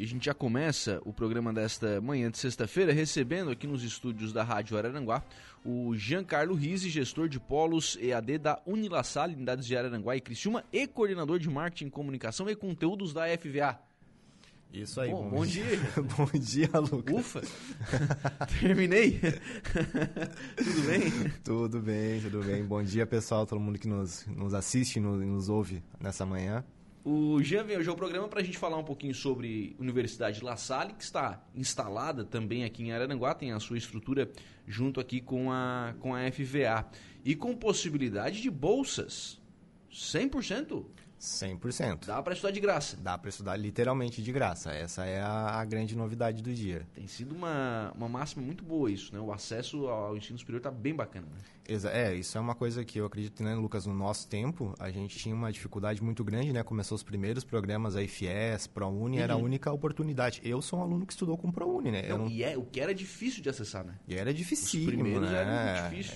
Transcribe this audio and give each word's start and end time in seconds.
E 0.00 0.04
a 0.04 0.06
gente 0.06 0.24
já 0.24 0.32
começa 0.32 0.98
o 1.04 1.12
programa 1.12 1.52
desta 1.52 2.00
manhã 2.00 2.30
de 2.30 2.38
sexta-feira 2.38 2.90
recebendo 2.90 3.50
aqui 3.50 3.66
nos 3.66 3.84
estúdios 3.84 4.32
da 4.32 4.42
Rádio 4.42 4.78
Araranguá 4.78 5.22
o 5.62 5.94
Giancarlo 5.94 6.54
Rizzi, 6.54 6.88
gestor 6.88 7.28
de 7.28 7.38
polos 7.38 7.98
EAD 8.00 8.38
da 8.38 8.62
Unilassal, 8.64 9.28
unidades 9.28 9.66
de 9.66 9.76
Araranguá 9.76 10.16
e 10.16 10.22
Criciúma 10.22 10.64
e 10.72 10.86
coordenador 10.86 11.38
de 11.38 11.50
marketing, 11.50 11.90
comunicação 11.90 12.48
e 12.48 12.56
conteúdos 12.56 13.12
da 13.12 13.24
FVA. 13.36 13.78
Isso 14.72 15.02
aí. 15.02 15.10
Bom, 15.10 15.28
bom 15.28 15.44
dia. 15.44 15.66
bom 16.16 16.38
dia, 16.38 16.70
Lucas. 16.80 17.14
Ufa! 17.14 17.42
Terminei. 18.58 19.20
tudo 20.56 20.82
bem? 20.86 21.10
Tudo 21.44 21.80
bem, 21.82 22.20
tudo 22.22 22.42
bem. 22.42 22.64
Bom 22.64 22.82
dia, 22.82 23.06
pessoal, 23.06 23.44
todo 23.44 23.60
mundo 23.60 23.78
que 23.78 23.86
nos, 23.86 24.26
nos 24.28 24.54
assiste 24.54 24.96
e 24.96 25.00
nos, 25.00 25.20
nos 25.20 25.50
ouve 25.50 25.82
nessa 26.00 26.24
manhã. 26.24 26.64
O 27.02 27.42
Jean 27.42 27.64
veio 27.64 27.78
hoje 27.78 27.88
ao 27.88 27.96
programa 27.96 28.28
para 28.28 28.40
a 28.40 28.44
gente 28.44 28.58
falar 28.58 28.76
um 28.76 28.84
pouquinho 28.84 29.14
sobre 29.14 29.74
Universidade 29.78 30.44
La 30.44 30.56
Salle, 30.56 30.92
que 30.92 31.02
está 31.02 31.42
instalada 31.54 32.26
também 32.26 32.62
aqui 32.62 32.82
em 32.82 32.92
Araranguá, 32.92 33.34
tem 33.34 33.52
a 33.52 33.58
sua 33.58 33.78
estrutura 33.78 34.30
junto 34.66 35.00
aqui 35.00 35.18
com 35.18 35.50
a, 35.50 35.94
com 35.98 36.14
a 36.14 36.30
FVA. 36.30 36.86
E 37.24 37.34
com 37.34 37.56
possibilidade 37.56 38.42
de 38.42 38.50
bolsas. 38.50 39.40
100%? 39.90 40.84
100%. 41.20 42.06
Dá 42.06 42.22
para 42.22 42.32
estudar 42.32 42.50
de 42.50 42.60
graça. 42.60 42.96
Dá 42.96 43.18
para 43.18 43.28
estudar 43.28 43.56
literalmente 43.56 44.22
de 44.22 44.32
graça. 44.32 44.72
Essa 44.72 45.04
é 45.04 45.20
a, 45.20 45.60
a, 45.60 45.64
grande 45.66 45.94
novidade 45.94 46.42
do 46.42 46.52
dia. 46.52 46.86
Tem 46.94 47.06
sido 47.06 47.34
uma, 47.34 47.92
uma 47.94 48.08
máxima 48.08 48.42
muito 48.42 48.64
boa 48.64 48.90
isso, 48.90 49.14
né? 49.14 49.20
O 49.20 49.30
acesso 49.30 49.86
ao 49.86 50.16
ensino 50.16 50.38
superior 50.38 50.58
está 50.58 50.70
bem 50.70 50.94
bacana. 50.94 51.26
Né? 51.26 51.38
É, 51.92 52.14
isso 52.14 52.36
é 52.36 52.40
uma 52.40 52.54
coisa 52.54 52.84
que 52.84 52.98
eu 52.98 53.06
acredito, 53.06 53.44
né, 53.44 53.54
Lucas, 53.54 53.86
no 53.86 53.94
nosso 53.94 54.26
tempo, 54.26 54.74
a 54.78 54.90
gente 54.90 55.16
tinha 55.18 55.34
uma 55.34 55.52
dificuldade 55.52 56.02
muito 56.02 56.24
grande, 56.24 56.52
né? 56.52 56.62
Começou 56.62 56.96
os 56.96 57.02
primeiros 57.02 57.44
programas, 57.44 57.94
a 57.94 58.02
IFES, 58.02 58.66
ProUni, 58.66 59.18
uhum. 59.18 59.22
era 59.22 59.34
a 59.34 59.36
uhum. 59.36 59.44
única 59.44 59.70
oportunidade. 59.70 60.40
Eu 60.42 60.62
sou 60.62 60.78
um 60.78 60.82
aluno 60.82 61.06
que 61.06 61.12
estudou 61.12 61.36
com 61.36 61.52
ProUni, 61.52 61.90
né? 61.90 62.08
Não, 62.08 62.18
não... 62.18 62.28
E 62.28 62.42
é, 62.42 62.56
o 62.56 62.64
que 62.64 62.80
era 62.80 62.94
difícil 62.94 63.42
de 63.42 63.50
acessar, 63.50 63.84
né? 63.84 63.94
E 64.08 64.16
era 64.16 64.32
difícil, 64.32 64.80
né? 64.96 65.34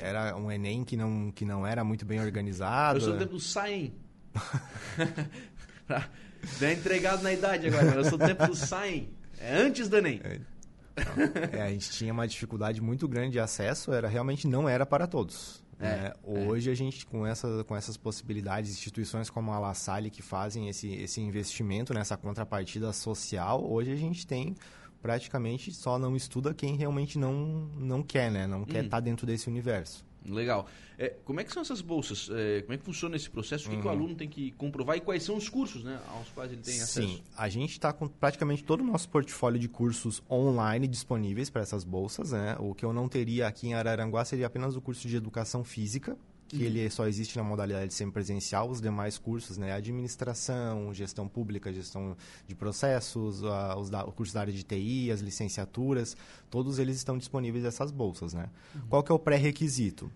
Era, 0.00 0.18
era 0.28 0.36
um 0.36 0.50
Enem 0.50 0.82
que 0.82 0.96
não, 0.96 1.30
que 1.30 1.44
não 1.44 1.66
era 1.66 1.84
muito 1.84 2.06
bem 2.06 2.20
organizado. 2.20 2.98
Eu 2.98 3.02
sou 3.02 3.12
do 3.12 3.18
tempo 3.18 3.32
do 3.32 3.40
SAEM. 3.40 3.92
Já 6.58 6.72
entregado 6.72 7.22
na 7.22 7.32
idade 7.32 7.66
agora, 7.66 7.96
eu 7.96 8.04
sou 8.04 8.18
do 8.18 8.26
tempo 8.26 8.46
do 8.46 8.54
Saem. 8.54 9.08
É 9.38 9.56
antes 9.56 9.88
do 9.88 9.96
Enem. 9.96 10.20
É, 10.22 11.58
é, 11.58 11.62
a 11.62 11.70
gente 11.70 11.90
tinha 11.90 12.12
uma 12.12 12.26
dificuldade 12.26 12.80
muito 12.80 13.08
grande 13.08 13.32
de 13.32 13.40
acesso, 13.40 13.92
era 13.92 14.08
realmente 14.08 14.46
não 14.46 14.68
era 14.68 14.84
para 14.84 15.06
todos. 15.06 15.62
É, 15.78 15.84
né? 15.84 16.12
é. 16.12 16.14
Hoje 16.22 16.70
a 16.70 16.74
gente, 16.74 17.06
com, 17.06 17.26
essa, 17.26 17.64
com 17.64 17.76
essas 17.76 17.96
possibilidades, 17.96 18.70
instituições 18.70 19.30
como 19.30 19.52
a 19.52 19.58
La 19.58 19.74
Salle 19.74 20.10
que 20.10 20.22
fazem 20.22 20.68
esse, 20.68 20.92
esse 20.94 21.20
investimento 21.20 21.92
nessa 21.92 22.16
contrapartida 22.16 22.92
social, 22.92 23.64
hoje 23.64 23.92
a 23.92 23.96
gente 23.96 24.26
tem 24.26 24.54
praticamente 25.02 25.72
só 25.72 25.98
não 25.98 26.16
estuda 26.16 26.54
quem 26.54 26.76
realmente 26.76 27.18
não, 27.18 27.68
não 27.76 28.02
quer, 28.02 28.30
né? 28.30 28.46
Não 28.46 28.64
quer 28.64 28.84
estar 28.84 28.86
hum. 28.86 28.90
tá 28.90 29.00
dentro 29.00 29.26
desse 29.26 29.48
universo. 29.48 30.04
Legal. 30.26 30.66
É, 30.96 31.08
como 31.24 31.40
é 31.40 31.44
que 31.44 31.52
são 31.52 31.60
essas 31.60 31.80
bolsas? 31.80 32.30
É, 32.32 32.62
como 32.62 32.72
é 32.74 32.78
que 32.78 32.84
funciona 32.84 33.16
esse 33.16 33.28
processo? 33.28 33.66
O 33.66 33.70
que, 33.70 33.76
uhum. 33.76 33.82
que, 33.82 33.88
o 33.88 33.90
uhum. 33.90 33.96
aluno 33.96 34.14
tem 34.14 34.28
que 34.28 34.52
comprovar 34.52 34.96
e 34.96 35.00
quais 35.00 35.22
são 35.22 35.36
os 35.36 35.48
cursos 35.48 35.82
né, 35.82 36.00
aos 36.08 36.28
quais 36.28 36.52
ele 36.52 36.62
tem 36.62 36.74
acesso? 36.74 37.08
Sim, 37.08 37.22
a 37.36 37.48
gente 37.48 37.72
está 37.72 37.92
com 37.92 38.06
praticamente 38.06 38.62
todo 38.62 38.80
o 38.80 38.84
nosso 38.84 39.08
portfólio 39.08 39.58
de 39.58 39.68
cursos 39.68 40.22
online 40.30 40.86
disponíveis 40.86 41.50
para 41.50 41.62
essas 41.62 41.84
bolsas. 41.84 42.32
Né? 42.32 42.56
O 42.58 42.74
que 42.74 42.84
eu 42.84 42.92
não 42.92 43.08
teria 43.08 43.46
aqui 43.48 43.68
em 43.68 43.74
Araranguá 43.74 44.24
seria 44.24 44.46
apenas 44.46 44.76
o 44.76 44.80
curso 44.80 45.08
de 45.08 45.16
Educação 45.16 45.64
Física, 45.64 46.16
que 46.48 46.56
uhum. 46.56 46.62
ele 46.62 46.90
só 46.90 47.06
existe 47.06 47.36
na 47.36 47.44
modalidade 47.44 47.92
semipresencial, 47.94 48.68
os 48.68 48.80
demais 48.80 49.18
cursos, 49.18 49.56
né, 49.56 49.72
administração, 49.72 50.92
gestão 50.92 51.26
pública, 51.26 51.72
gestão 51.72 52.16
de 52.46 52.54
processos, 52.54 53.42
uh, 53.42 53.78
os 53.78 53.90
da, 53.90 54.04
o 54.04 54.12
curso 54.12 54.34
da 54.34 54.40
área 54.40 54.52
de 54.52 54.62
TI, 54.62 55.10
as 55.10 55.20
licenciaturas, 55.20 56.16
todos 56.50 56.78
eles 56.78 56.96
estão 56.96 57.16
disponíveis 57.16 57.64
nessas 57.64 57.90
bolsas, 57.90 58.34
né? 58.34 58.50
Uhum. 58.74 58.82
Qual 58.88 59.02
que 59.02 59.10
é 59.10 59.14
o 59.14 59.18
pré-requisito? 59.18 60.10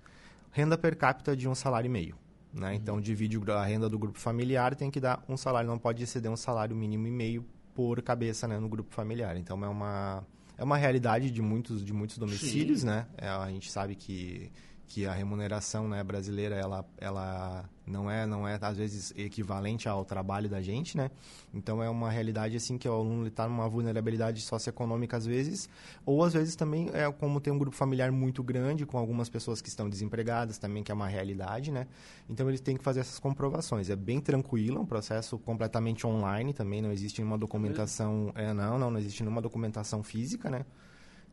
Renda 0.51 0.77
per 0.77 0.97
capita 0.97 1.37
de 1.37 1.49
um 1.49 1.55
salário 1.55 1.87
e 1.87 1.91
meio. 1.91 2.17
Né? 2.53 2.71
Uhum. 2.71 2.75
Então, 2.75 3.01
divide 3.01 3.39
a 3.51 3.65
renda 3.65 3.89
do 3.89 3.99
grupo 3.99 4.19
familiar, 4.19 4.75
tem 4.75 4.91
que 4.91 5.01
dar 5.01 5.23
um 5.29 5.37
salário, 5.37 5.69
não 5.69 5.79
pode 5.79 6.03
exceder 6.03 6.31
um 6.31 6.37
salário 6.37 6.75
mínimo 6.75 7.07
e 7.07 7.11
meio 7.11 7.45
por 7.75 8.03
cabeça 8.03 8.49
né, 8.49 8.59
no 8.59 8.69
grupo 8.69 8.93
familiar. 8.93 9.37
Então, 9.37 9.63
é 9.65 9.69
uma, 9.69 10.27
é 10.57 10.65
uma 10.65 10.77
realidade 10.77 11.31
de 11.31 11.41
muitos, 11.41 11.85
de 11.85 11.93
muitos 11.93 12.19
domicílios, 12.19 12.81
Sim. 12.81 12.87
né? 12.87 13.07
É, 13.17 13.29
a 13.29 13.49
gente 13.51 13.71
sabe 13.71 13.95
que 13.95 14.51
que 14.89 15.05
a 15.05 15.13
remuneração 15.13 15.87
né, 15.87 16.03
brasileira 16.03 16.57
ela, 16.57 16.85
ela 16.97 17.69
não 17.87 18.11
é 18.11 18.27
não 18.27 18.49
é 18.49 18.59
às 18.61 18.77
vezes 18.77 19.13
equivalente 19.17 19.87
ao 19.87 20.03
trabalho 20.03 20.49
da 20.49 20.63
gente 20.63 20.97
né? 20.97 21.11
Então 21.53 21.83
é 21.83 21.91
uma 21.91 22.11
realidade 22.11 22.57
assim 22.57 22.79
que 22.79 22.89
o 22.89 22.93
aluno 22.93 23.27
está 23.27 23.47
numa 23.47 23.69
vulnerabilidade 23.69 24.41
socioeconômica 24.41 25.19
às 25.19 25.27
vezes 25.27 25.69
ou 26.07 26.25
às 26.25 26.33
vezes 26.33 26.57
também 26.57 26.89
é 26.95 27.11
como 27.13 27.39
tem 27.39 27.53
um 27.53 27.59
grupo 27.59 27.77
familiar 27.77 28.11
muito 28.11 28.43
grande 28.43 28.87
com 28.87 28.97
algumas 28.97 29.29
pessoas 29.29 29.61
que 29.61 29.69
estão 29.69 29.91
desempregadas 29.91 30.57
também 30.57 30.83
que 30.83 30.91
é 30.91 30.95
uma 30.95 31.07
realidade 31.07 31.71
né? 31.71 31.87
Então 32.29 32.49
eles 32.49 32.61
têm 32.61 32.77
que 32.77 32.83
fazer 32.83 33.01
essas 33.01 33.19
comprovações. 33.19 33.91
É 33.91 33.97
bem 33.97 34.21
tranquilo 34.21 34.79
é 34.79 34.81
um 34.81 34.87
processo 34.87 35.39
completamente 35.39 36.07
online 36.07 36.55
também 36.55 36.81
não 36.81 36.91
existe 36.91 37.21
nenhuma 37.21 37.37
documentação 37.37 38.33
é, 38.35 38.55
não 38.55 38.79
não 38.79 38.91
não 38.91 38.99
existe 38.99 39.23
nenhuma 39.23 39.43
documentação 39.43 40.03
física 40.03 40.49
né 40.51 40.65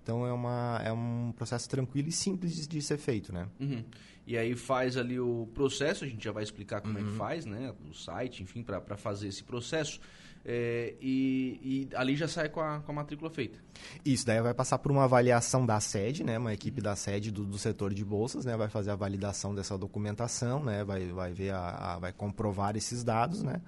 então 0.06 0.24
é, 0.24 0.32
uma, 0.32 0.80
é 0.86 0.94
um 0.94 1.34
processo 1.36 1.68
tranquilo 1.68 2.10
e 2.10 2.12
simples 2.12 2.56
de, 2.56 2.68
de 2.68 2.80
ser 2.80 3.00
feito, 3.00 3.34
né? 3.34 3.48
Uhum. 3.60 3.84
E 4.28 4.38
aí 4.38 4.56
faz 4.56 4.98
ali 4.98 5.20
o 5.20 5.50
processo, 5.56 6.06
a 6.06 6.08
gente 6.08 6.24
já 6.24 6.32
vai 6.32 6.44
explicar 6.44 6.80
como 6.80 6.94
uhum. 6.94 7.00
é 7.00 7.04
que 7.04 7.10
uhum. 7.10 7.18
faz, 7.18 7.46
né? 7.46 7.74
O 7.90 7.94
site, 7.94 8.44
enfim, 8.44 8.62
para 8.62 8.96
fazer 8.96 9.30
esse 9.30 9.44
processo. 9.44 10.00
É, 10.48 10.94
e, 11.02 11.90
e, 11.92 11.96
ali 11.96 12.16
já 12.16 12.28
sai 12.28 12.50
com 12.50 12.62
a, 12.62 12.80
com 12.82 12.92
a 12.92 12.96
matrícula 12.96 13.32
feita. 13.32 13.58
Isso, 14.06 14.28
daí 14.28 14.40
vai 14.44 14.54
passar 14.54 14.78
por 14.78 14.92
uma 14.92 15.06
avaliação 15.06 15.66
da 15.66 15.80
sede, 15.80 16.24
né? 16.24 16.38
Uma 16.38 16.54
equipe 16.54 16.82
da 16.82 16.96
sede 16.96 17.32
do, 17.32 17.44
do 17.44 17.58
setor 17.58 17.92
de 17.92 18.06
bolsas, 18.06 18.46
né? 18.46 18.56
Vai 18.56 18.70
fazer 18.70 18.92
a 18.92 18.96
validação 18.96 19.56
dessa 19.56 19.76
documentação, 19.76 20.64
né? 20.64 20.84
Vai, 20.84 21.08
vai 21.08 21.34
ver 21.34 21.50
a, 21.50 21.96
a 21.96 22.00
vai 22.00 22.14
comprovar 22.14 22.78
esses 22.78 23.04
dados, 23.04 23.42
né? 23.42 23.60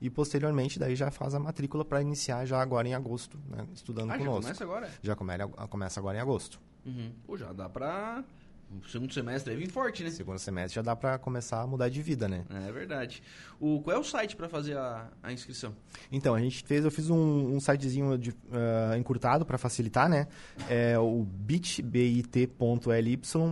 E 0.00 0.10
posteriormente 0.10 0.78
daí 0.78 0.94
já 0.94 1.10
faz 1.10 1.34
a 1.34 1.38
matrícula 1.38 1.84
para 1.84 2.00
iniciar 2.00 2.44
já 2.44 2.60
agora 2.60 2.86
em 2.86 2.94
agosto, 2.94 3.38
né, 3.48 3.66
estudando 3.74 4.10
ah, 4.10 4.18
conosco. 4.18 4.42
já 4.42 4.48
começa 4.48 4.64
agora? 4.64 4.90
Já 5.02 5.16
começa, 5.16 5.48
começa 5.68 6.00
agora 6.00 6.18
em 6.18 6.20
agosto. 6.20 6.60
Uhum. 6.84 7.12
Pô, 7.26 7.36
já 7.36 7.52
dá 7.52 7.68
para 7.68 8.22
segundo 8.88 9.12
semestre 9.12 9.52
aí 9.52 9.58
vem 9.58 9.68
forte, 9.68 10.02
né? 10.02 10.10
Segundo 10.10 10.38
semestre 10.38 10.74
já 10.74 10.82
dá 10.82 10.96
para 10.96 11.18
começar 11.18 11.62
a 11.62 11.66
mudar 11.66 11.88
de 11.88 12.02
vida, 12.02 12.28
né? 12.28 12.44
É 12.66 12.72
verdade. 12.72 13.22
O, 13.60 13.80
qual 13.80 13.96
é 13.96 13.98
o 13.98 14.04
site 14.04 14.36
para 14.36 14.48
fazer 14.48 14.76
a, 14.76 15.08
a, 15.22 15.32
inscrição? 15.32 15.74
Então, 16.10 16.34
a 16.34 16.40
gente 16.40 16.64
fez, 16.64 16.84
eu 16.84 16.90
fiz 16.90 17.08
um, 17.08 17.54
um 17.54 17.60
sitezinho 17.60 18.18
de, 18.18 18.30
uh, 18.30 18.96
encurtado 18.98 19.46
para 19.46 19.56
facilitar, 19.56 20.08
né? 20.08 20.26
É 20.68 20.98
o 20.98 21.24
bit.ly 21.24 22.36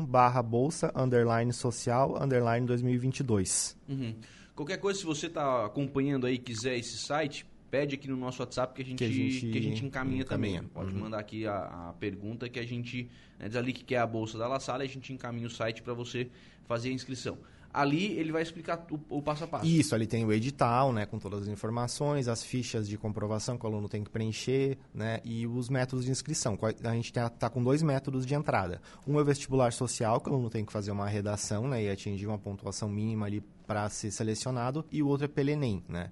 barra 0.08 0.42
bolsa 0.42 0.92
underline 0.94 1.52
social 1.52 2.20
underline 2.20 2.66
2022. 2.66 3.76
Uhum. 3.88 4.14
Qualquer 4.54 4.78
coisa, 4.78 4.98
se 4.98 5.04
você 5.04 5.26
está 5.26 5.66
acompanhando 5.66 6.26
aí 6.26 6.34
e 6.34 6.38
quiser 6.38 6.78
esse 6.78 6.96
site, 6.96 7.44
pede 7.70 7.96
aqui 7.96 8.06
no 8.06 8.16
nosso 8.16 8.40
WhatsApp 8.40 8.72
que 8.72 8.82
a 8.82 8.84
gente, 8.84 8.98
que 8.98 9.04
a 9.04 9.08
gente, 9.08 9.50
que 9.50 9.58
a 9.58 9.62
gente 9.62 9.84
encaminha, 9.84 10.22
encaminha, 10.22 10.60
também. 10.60 10.70
Pode 10.72 10.92
uhum. 10.92 11.00
mandar 11.00 11.18
aqui 11.18 11.44
a, 11.44 11.88
a, 11.88 11.92
pergunta 11.98 12.48
que 12.48 12.60
a 12.60 12.64
gente, 12.64 13.10
né, 13.36 13.48
diz 13.48 13.56
ali 13.56 13.72
que 13.72 13.82
quer 13.82 13.98
a 13.98 14.06
bolsa 14.06 14.38
da 14.38 14.46
La 14.46 14.60
Salle, 14.60 14.84
a 14.84 14.86
gente 14.86 15.12
encaminha 15.12 15.48
o 15.48 15.50
site 15.50 15.82
para 15.82 15.92
você 15.92 16.28
fazer 16.66 16.90
a 16.90 16.92
inscrição. 16.92 17.36
Ali 17.74 18.12
ele 18.12 18.30
vai 18.30 18.40
explicar 18.40 18.86
o, 18.90 19.18
o, 19.18 19.20
passo 19.20 19.42
a 19.44 19.46
passo. 19.48 19.66
Isso, 19.66 19.94
ali 19.94 20.06
tem 20.06 20.24
o 20.24 20.32
edital, 20.32 20.92
né, 20.92 21.04
com 21.04 21.18
todas 21.18 21.42
as 21.42 21.48
informações, 21.48 22.28
as 22.28 22.42
fichas 22.42 22.88
de 22.88 22.96
comprovação 22.96 23.58
que 23.58 23.66
o 23.66 23.68
aluno 23.68 23.88
tem 23.88 24.04
que 24.04 24.10
preencher, 24.10 24.78
né, 24.94 25.20
e 25.24 25.44
os 25.44 25.68
métodos 25.68 26.04
de 26.04 26.10
inscrição. 26.12 26.56
A 26.84 26.94
gente 26.94 27.10
está 27.10 27.50
com 27.50 27.62
dois 27.62 27.82
métodos 27.82 28.24
de 28.24 28.34
entrada. 28.34 28.80
Um 29.06 29.18
é 29.18 29.22
o 29.22 29.24
vestibular 29.24 29.72
social, 29.72 30.20
que 30.20 30.30
o 30.30 30.32
aluno 30.32 30.48
tem 30.48 30.64
que 30.64 30.72
fazer 30.72 30.92
uma 30.92 31.08
redação, 31.08 31.66
né, 31.66 31.82
e 31.82 31.90
atingir 31.90 32.28
uma 32.28 32.38
pontuação 32.38 32.88
mínima 32.88 33.26
ali 33.26 33.42
para 33.66 33.88
ser 33.90 34.12
selecionado, 34.12 34.84
e 34.92 35.02
o 35.02 35.08
outro 35.08 35.24
é 35.24 35.28
pelo 35.28 35.50
Enem, 35.50 35.82
né 35.88 36.10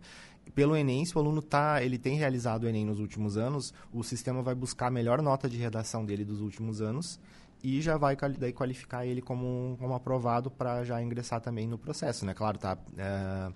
pelo 0.54 0.76
Enem, 0.76 1.04
se 1.04 1.16
o 1.16 1.20
aluno 1.20 1.40
tá, 1.40 1.82
ele 1.82 1.96
tem 1.96 2.16
realizado 2.16 2.64
o 2.64 2.68
Enem 2.68 2.84
nos 2.84 2.98
últimos 2.98 3.36
anos, 3.36 3.72
o 3.92 4.02
sistema 4.02 4.42
vai 4.42 4.54
buscar 4.54 4.88
a 4.88 4.90
melhor 4.90 5.22
nota 5.22 5.48
de 5.48 5.56
redação 5.56 6.04
dele 6.04 6.24
dos 6.24 6.40
últimos 6.40 6.82
anos 6.82 7.18
e 7.62 7.80
já 7.80 7.96
vai 7.96 8.16
daí 8.38 8.52
qualificar 8.52 9.06
ele 9.06 9.22
como, 9.22 9.76
como 9.78 9.94
aprovado 9.94 10.50
para 10.50 10.82
já 10.84 11.00
ingressar 11.00 11.40
também 11.40 11.66
no 11.66 11.78
processo, 11.78 12.26
né? 12.26 12.34
Claro, 12.34 12.58
tá 12.58 12.76
é, 12.98 13.52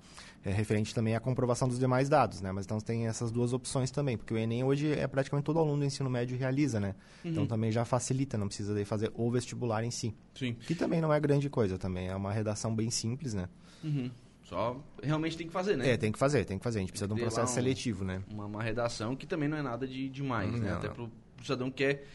é, 0.48 0.52
referente 0.52 0.94
também 0.94 1.16
à 1.16 1.20
comprovação 1.20 1.66
dos 1.66 1.78
demais 1.78 2.08
dados, 2.08 2.40
né? 2.40 2.52
Mas 2.52 2.64
então 2.64 2.78
tem 2.78 3.08
essas 3.08 3.32
duas 3.32 3.52
opções 3.52 3.90
também, 3.90 4.16
porque 4.16 4.32
o 4.32 4.38
Enem 4.38 4.62
hoje 4.62 4.92
é 4.92 5.08
praticamente 5.08 5.44
todo 5.44 5.58
aluno 5.58 5.78
do 5.78 5.84
ensino 5.84 6.08
médio 6.08 6.38
realiza, 6.38 6.78
né? 6.78 6.94
Uhum. 7.24 7.32
Então 7.32 7.46
também 7.46 7.72
já 7.72 7.84
facilita, 7.84 8.38
não 8.38 8.46
precisa 8.46 8.74
daí 8.74 8.84
fazer 8.84 9.10
o 9.12 9.28
vestibular 9.28 9.82
em 9.82 9.90
si. 9.90 10.14
Sim. 10.34 10.54
Que 10.54 10.74
também 10.74 11.00
não 11.00 11.12
é 11.12 11.18
grande 11.18 11.50
coisa, 11.50 11.76
também 11.76 12.08
é 12.08 12.14
uma 12.14 12.32
redação 12.32 12.74
bem 12.74 12.90
simples, 12.90 13.34
né? 13.34 13.48
Uhum. 13.82 14.10
Só 14.44 14.80
realmente 15.02 15.36
tem 15.36 15.48
que 15.48 15.52
fazer, 15.52 15.76
né? 15.76 15.90
É, 15.90 15.96
tem 15.96 16.12
que 16.12 16.18
fazer, 16.18 16.44
tem 16.44 16.58
que 16.58 16.62
fazer. 16.62 16.78
A 16.78 16.80
gente 16.80 16.92
precisa 16.92 17.08
de 17.08 17.14
um 17.14 17.16
processo 17.16 17.50
um, 17.50 17.54
seletivo, 17.54 18.04
né? 18.04 18.22
Uma, 18.30 18.46
uma, 18.46 18.62
redação 18.62 19.16
que 19.16 19.26
também 19.26 19.48
não 19.48 19.58
é 19.58 19.62
nada 19.62 19.88
de 19.88 20.08
demais, 20.08 20.60
né? 20.60 20.72
Até 20.72 20.88
para 20.88 21.02
o 21.02 21.10
cidadão 21.42 21.68
que 21.68 21.78
quer 21.78 21.94
é, 21.94 22.06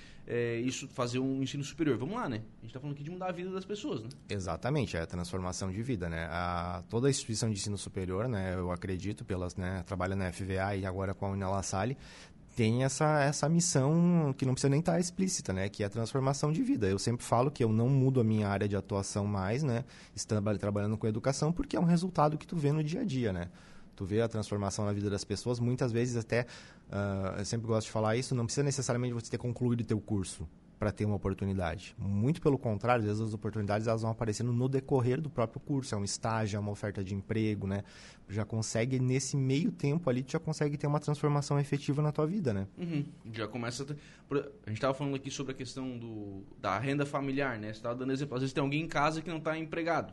isso 0.59 0.87
fazer 0.87 1.19
um 1.19 1.41
ensino 1.41 1.63
superior. 1.63 1.97
Vamos 1.97 2.15
lá, 2.15 2.29
né? 2.29 2.37
A 2.37 2.61
gente 2.61 2.67
está 2.67 2.79
falando 2.79 2.95
aqui 2.95 3.03
de 3.03 3.09
mudar 3.09 3.27
a 3.27 3.31
vida 3.31 3.51
das 3.51 3.65
pessoas, 3.65 4.03
né? 4.03 4.09
Exatamente, 4.29 4.95
é 4.95 5.01
a 5.01 5.05
transformação 5.05 5.71
de 5.71 5.81
vida, 5.81 6.09
né? 6.09 6.27
A, 6.31 6.83
toda 6.89 7.07
a 7.07 7.09
instituição 7.09 7.49
de 7.49 7.55
ensino 7.55 7.77
superior, 7.77 8.27
né? 8.27 8.55
Eu 8.55 8.71
acredito, 8.71 9.25
pelas, 9.25 9.55
né? 9.55 9.83
Trabalha 9.85 10.15
na 10.15 10.31
FVA 10.31 10.75
e 10.75 10.85
agora 10.85 11.13
com 11.13 11.25
a 11.25 11.29
Unila 11.31 11.61
Salle, 11.63 11.97
tem 12.55 12.83
essa, 12.83 13.21
essa 13.23 13.47
missão 13.47 14.33
que 14.37 14.45
não 14.45 14.53
precisa 14.53 14.69
nem 14.69 14.79
estar 14.79 14.93
tá 14.93 14.99
explícita, 14.99 15.53
né? 15.53 15.69
Que 15.69 15.83
é 15.83 15.85
a 15.85 15.89
transformação 15.89 16.51
de 16.51 16.61
vida. 16.61 16.87
Eu 16.87 16.99
sempre 16.99 17.25
falo 17.25 17.49
que 17.49 17.63
eu 17.63 17.71
não 17.71 17.89
mudo 17.89 18.19
a 18.19 18.23
minha 18.23 18.47
área 18.47 18.67
de 18.67 18.75
atuação 18.75 19.25
mais, 19.25 19.63
né? 19.63 19.85
Estando 20.15 20.57
trabalhando 20.57 20.97
com 20.97 21.07
educação, 21.07 21.51
porque 21.51 21.75
é 21.75 21.79
um 21.79 21.85
resultado 21.85 22.37
que 22.37 22.45
tu 22.45 22.55
vê 22.55 22.71
no 22.71 22.83
dia 22.83 23.01
a 23.01 23.03
dia, 23.03 23.33
né? 23.33 23.49
Tu 24.01 24.05
vê 24.05 24.19
a 24.19 24.27
transformação 24.27 24.83
na 24.83 24.91
vida 24.91 25.11
das 25.11 25.23
pessoas, 25.23 25.59
muitas 25.59 25.91
vezes 25.91 26.15
até, 26.15 26.47
uh, 26.89 27.37
eu 27.37 27.45
sempre 27.45 27.67
gosto 27.67 27.85
de 27.85 27.91
falar 27.91 28.15
isso, 28.15 28.33
não 28.33 28.45
precisa 28.45 28.63
necessariamente 28.63 29.13
você 29.13 29.29
ter 29.29 29.37
concluído 29.37 29.81
o 29.81 29.83
teu 29.83 30.01
curso 30.01 30.49
para 30.79 30.91
ter 30.91 31.05
uma 31.05 31.17
oportunidade. 31.17 31.95
Muito 31.99 32.41
pelo 32.41 32.57
contrário, 32.57 33.03
às 33.03 33.07
vezes 33.07 33.21
as 33.21 33.31
oportunidades 33.35 33.85
elas 33.85 34.01
vão 34.01 34.09
aparecendo 34.09 34.51
no 34.51 34.67
decorrer 34.67 35.21
do 35.21 35.29
próprio 35.29 35.59
curso. 35.59 35.93
É 35.93 35.97
um 35.99 36.03
estágio, 36.03 36.57
é 36.57 36.59
uma 36.59 36.71
oferta 36.71 37.03
de 37.03 37.13
emprego, 37.13 37.67
né? 37.67 37.83
Já 38.27 38.43
consegue, 38.43 38.99
nesse 38.99 39.37
meio 39.37 39.71
tempo 39.71 40.09
ali, 40.09 40.23
tu 40.23 40.31
já 40.31 40.39
consegue 40.39 40.79
ter 40.79 40.87
uma 40.87 40.99
transformação 40.99 41.59
efetiva 41.59 42.01
na 42.01 42.11
tua 42.11 42.25
vida, 42.25 42.51
né? 42.51 42.67
Uhum. 42.79 43.05
Já 43.31 43.47
começa... 43.47 43.83
A, 43.83 43.85
ter... 43.85 43.97
a 44.31 44.69
gente 44.69 44.77
estava 44.77 44.95
falando 44.95 45.15
aqui 45.15 45.29
sobre 45.29 45.51
a 45.51 45.55
questão 45.55 45.95
do, 45.95 46.41
da 46.59 46.79
renda 46.79 47.05
familiar, 47.05 47.59
né? 47.59 47.67
Você 47.67 47.73
estava 47.73 47.93
dando 47.93 48.11
exemplo. 48.11 48.33
Às 48.33 48.41
vezes 48.41 48.53
tem 48.53 48.63
alguém 48.63 48.81
em 48.81 48.87
casa 48.87 49.21
que 49.21 49.29
não 49.29 49.37
está 49.37 49.55
empregado. 49.55 50.11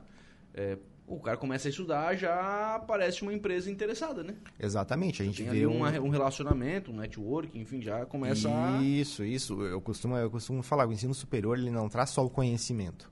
É, 0.52 0.76
o 1.08 1.19
cara 1.19 1.37
começa 1.37 1.69
a 1.69 1.70
estudar, 1.70 2.14
já 2.14 2.76
aparece 2.76 3.22
uma 3.22 3.32
empresa 3.32 3.70
interessada, 3.70 4.22
né? 4.22 4.34
Exatamente. 4.60 5.22
A 5.22 5.25
gente 5.25 5.43
Tem 5.43 5.50
vê 5.50 5.66
um... 5.66 5.82
um 5.82 6.08
relacionamento, 6.10 6.93
um 6.93 6.96
network, 6.96 7.58
enfim, 7.58 7.81
já 7.81 8.05
começa 8.05 8.49
Isso, 8.82 9.22
a... 9.22 9.26
isso. 9.26 9.62
Eu 9.62 9.81
costumo, 9.81 10.16
eu 10.16 10.31
costumo 10.31 10.62
falar, 10.62 10.87
o 10.87 10.93
ensino 10.93 11.14
superior 11.14 11.58
ele 11.58 11.70
não 11.70 11.88
traz 11.88 12.10
só 12.10 12.25
o 12.25 12.31
conhecimento. 12.31 13.10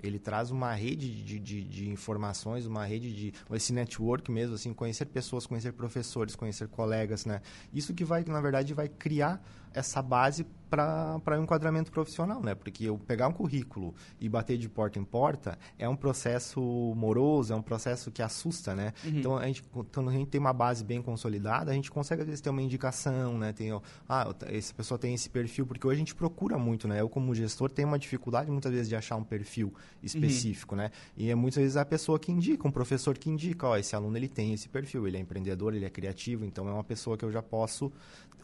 Ele 0.00 0.18
traz 0.18 0.52
uma 0.52 0.72
rede 0.74 1.24
de, 1.24 1.40
de, 1.40 1.64
de 1.64 1.88
informações, 1.88 2.66
uma 2.66 2.84
rede 2.84 3.12
de... 3.12 3.32
Esse 3.52 3.72
network 3.72 4.30
mesmo, 4.30 4.54
assim, 4.54 4.72
conhecer 4.72 5.06
pessoas, 5.06 5.44
conhecer 5.44 5.72
professores, 5.72 6.36
conhecer 6.36 6.68
colegas, 6.68 7.24
né? 7.26 7.40
Isso 7.72 7.92
que 7.92 8.04
vai, 8.04 8.24
na 8.24 8.40
verdade, 8.40 8.72
vai 8.74 8.88
criar 8.88 9.42
essa 9.74 10.00
base 10.00 10.46
para 10.68 11.38
um 11.38 11.42
enquadramento 11.42 11.90
profissional, 11.90 12.42
né? 12.42 12.54
Porque 12.54 12.84
eu 12.84 12.98
pegar 12.98 13.28
um 13.28 13.32
currículo 13.32 13.94
e 14.20 14.28
bater 14.28 14.58
de 14.58 14.68
porta 14.68 14.98
em 14.98 15.04
porta 15.04 15.58
é 15.78 15.88
um 15.88 15.96
processo 15.96 16.60
moroso, 16.96 17.52
é 17.52 17.56
um 17.56 17.62
processo 17.62 18.10
que 18.10 18.22
assusta, 18.22 18.74
né? 18.74 18.92
Uhum. 19.04 19.18
Então, 19.18 19.36
a 19.36 19.46
gente, 19.46 19.62
quando 19.92 20.10
a 20.10 20.12
gente 20.12 20.28
tem 20.28 20.40
uma 20.40 20.52
base 20.52 20.84
bem 20.84 21.00
consolidada, 21.00 21.70
a 21.70 21.74
gente 21.74 21.90
consegue, 21.90 22.22
às 22.22 22.26
vezes, 22.26 22.40
ter 22.40 22.50
uma 22.50 22.62
indicação, 22.62 23.38
né? 23.38 23.52
Tem, 23.52 23.70
ah, 24.08 24.34
essa 24.46 24.74
pessoa 24.74 24.98
tem 24.98 25.14
esse 25.14 25.28
perfil, 25.28 25.66
porque 25.66 25.86
hoje 25.86 25.96
a 25.96 25.98
gente 25.98 26.14
procura 26.14 26.58
muito, 26.58 26.86
né? 26.86 27.00
Eu, 27.00 27.08
como 27.08 27.34
gestor, 27.34 27.70
tenho 27.70 27.88
uma 27.88 27.98
dificuldade, 27.98 28.50
muitas 28.50 28.72
vezes, 28.72 28.88
de 28.88 28.96
achar 28.96 29.16
um 29.16 29.24
perfil 29.24 29.72
específico, 30.02 30.74
uhum. 30.74 30.82
né? 30.82 30.90
E 31.16 31.30
é 31.30 31.34
muitas 31.34 31.62
vezes 31.62 31.76
a 31.76 31.84
pessoa 31.84 32.18
que 32.18 32.30
indica, 32.30 32.66
um 32.66 32.70
professor 32.70 33.16
que 33.16 33.30
indica, 33.30 33.66
ó, 33.66 33.76
esse 33.76 33.96
aluno, 33.96 34.16
ele 34.16 34.28
tem 34.28 34.52
esse 34.52 34.68
perfil, 34.68 35.06
ele 35.06 35.16
é 35.16 35.20
empreendedor, 35.20 35.74
ele 35.74 35.84
é 35.84 35.90
criativo, 35.90 36.44
então 36.44 36.68
é 36.68 36.72
uma 36.72 36.84
pessoa 36.84 37.16
que 37.16 37.24
eu 37.24 37.32
já 37.32 37.42
posso 37.42 37.92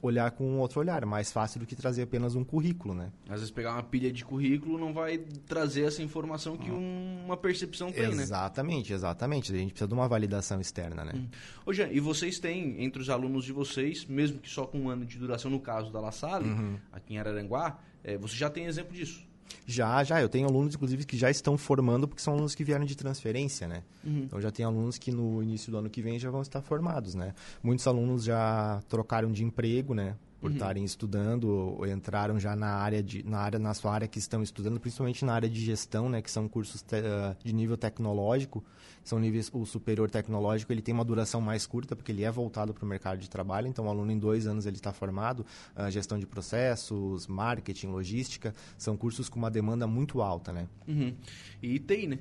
olhar 0.07 0.31
com 0.33 0.45
um 0.45 0.59
outro 0.59 0.81
olhar, 0.81 1.05
mais 1.07 1.33
fácil 1.33 1.61
do 1.61 1.67
que 1.67 1.75
trazer 1.75 2.07
apenas 2.15 2.37
um 2.37 2.45
currículo, 2.45 2.95
né? 2.95 3.11
Às 3.29 3.41
vezes 3.41 3.51
pegar 3.51 3.73
uma 3.73 3.83
pilha 3.83 4.13
de 4.13 4.25
currículo 4.25 4.79
não 4.79 4.93
vai 4.93 5.19
trazer 5.47 5.83
essa 5.83 6.03
informação 6.03 6.57
que 6.57 6.71
um, 6.71 7.25
uma 7.25 7.37
percepção 7.37 7.91
tem, 7.91 8.03
exatamente, 8.03 8.17
né? 8.17 8.23
Exatamente, 8.23 8.93
exatamente. 8.93 9.53
A 9.53 9.57
gente 9.57 9.71
precisa 9.71 9.89
de 9.89 9.95
uma 9.95 10.07
validação 10.07 10.61
externa, 10.61 11.05
né? 11.05 11.13
Hum. 11.17 11.27
Ô 11.67 11.73
Jean, 11.73 11.89
e 11.89 11.99
vocês 11.99 12.39
têm, 12.39 12.83
entre 12.83 13.03
os 13.03 13.11
alunos 13.11 13.45
de 13.45 13.53
vocês, 13.53 14.07
mesmo 14.07 14.39
que 14.39 14.49
só 14.49 14.65
com 14.65 14.79
um 14.79 14.89
ano 14.89 15.05
de 15.05 15.19
duração, 15.19 15.51
no 15.51 15.59
caso 15.59 15.93
da 15.93 16.01
La 16.01 16.13
Salle, 16.13 16.49
uhum. 16.49 16.77
aqui 16.93 17.15
em 17.15 17.19
Araranguá, 17.19 17.79
é, 18.05 18.17
você 18.17 18.37
já 18.37 18.49
tem 18.49 18.67
exemplo 18.67 18.95
disso? 18.95 19.25
Já, 19.67 20.03
já. 20.05 20.21
Eu 20.21 20.29
tenho 20.29 20.47
alunos, 20.47 20.75
inclusive, 20.75 21.05
que 21.05 21.17
já 21.17 21.31
estão 21.31 21.57
formando, 21.57 22.07
porque 22.07 22.23
são 22.23 22.35
alunos 22.35 22.55
que 22.55 22.65
vieram 22.65 22.85
de 22.85 22.97
transferência, 22.97 23.67
né? 23.67 23.83
Uhum. 24.05 24.25
Então, 24.25 24.41
já 24.41 24.51
tem 24.51 24.65
alunos 24.65 24.99
que 24.99 25.11
no 25.11 25.43
início 25.43 25.71
do 25.71 25.79
ano 25.79 25.91
que 25.91 26.03
vem 26.03 26.19
já 26.19 26.31
vão 26.31 26.43
estar 26.43 26.61
formados, 26.61 27.15
né? 27.15 27.35
Muitos 27.63 27.87
alunos 27.87 28.25
já 28.25 28.83
trocaram 28.89 29.33
de 29.33 29.45
emprego, 29.45 29.95
né? 29.95 30.17
Por 30.45 30.51
uhum. 30.51 30.57
estarem 30.57 30.85
estudando 30.85 31.45
ou 31.45 31.87
entraram 31.87 32.39
já 32.39 32.55
na 32.55 32.69
área 32.69 33.03
de 33.03 33.23
na 33.23 33.39
área 33.39 33.59
na 33.59 33.73
sua 33.73 33.95
área 33.95 34.07
que 34.07 34.19
estão 34.19 34.43
estudando 34.43 34.79
principalmente 34.79 35.25
na 35.25 35.33
área 35.33 35.49
de 35.49 35.59
gestão 35.59 36.07
né 36.07 36.21
que 36.21 36.31
são 36.31 36.47
cursos 36.47 36.83
te, 36.83 36.97
uh, 36.97 37.35
de 37.43 37.51
nível 37.55 37.79
tecnológico 37.79 38.63
são 39.03 39.19
níveis 39.19 39.51
o 39.55 39.65
superior 39.65 40.11
tecnológico 40.11 40.71
ele 40.71 40.83
tem 40.83 40.93
uma 40.93 41.05
duração 41.05 41.41
mais 41.41 41.67
curta 41.67 41.97
porque 41.97 42.13
ele 42.13 42.25
é 42.25 42.31
voltado 42.31 42.75
para 42.75 42.85
o 42.85 42.87
mercado 42.87 43.21
de 43.21 43.31
trabalho 43.31 43.69
então 43.69 43.87
o 43.87 43.89
aluno 43.89 44.13
em 44.13 44.19
dois 44.19 44.47
anos 44.47 44.67
ele 44.67 44.77
está 44.77 44.93
formado 44.93 45.47
uh, 45.75 45.91
gestão 45.91 46.19
de 46.19 46.27
processos 46.27 47.27
marketing 47.27 47.87
logística 47.87 48.55
são 48.77 48.99
cursos 48.99 49.31
com 49.31 49.39
uma 49.39 49.51
demanda 49.51 49.87
muito 49.87 50.21
alta 50.21 50.53
né 50.53 50.69
uhum. 50.87 51.15
e 51.63 51.79
TI 51.79 52.07
né 52.07 52.19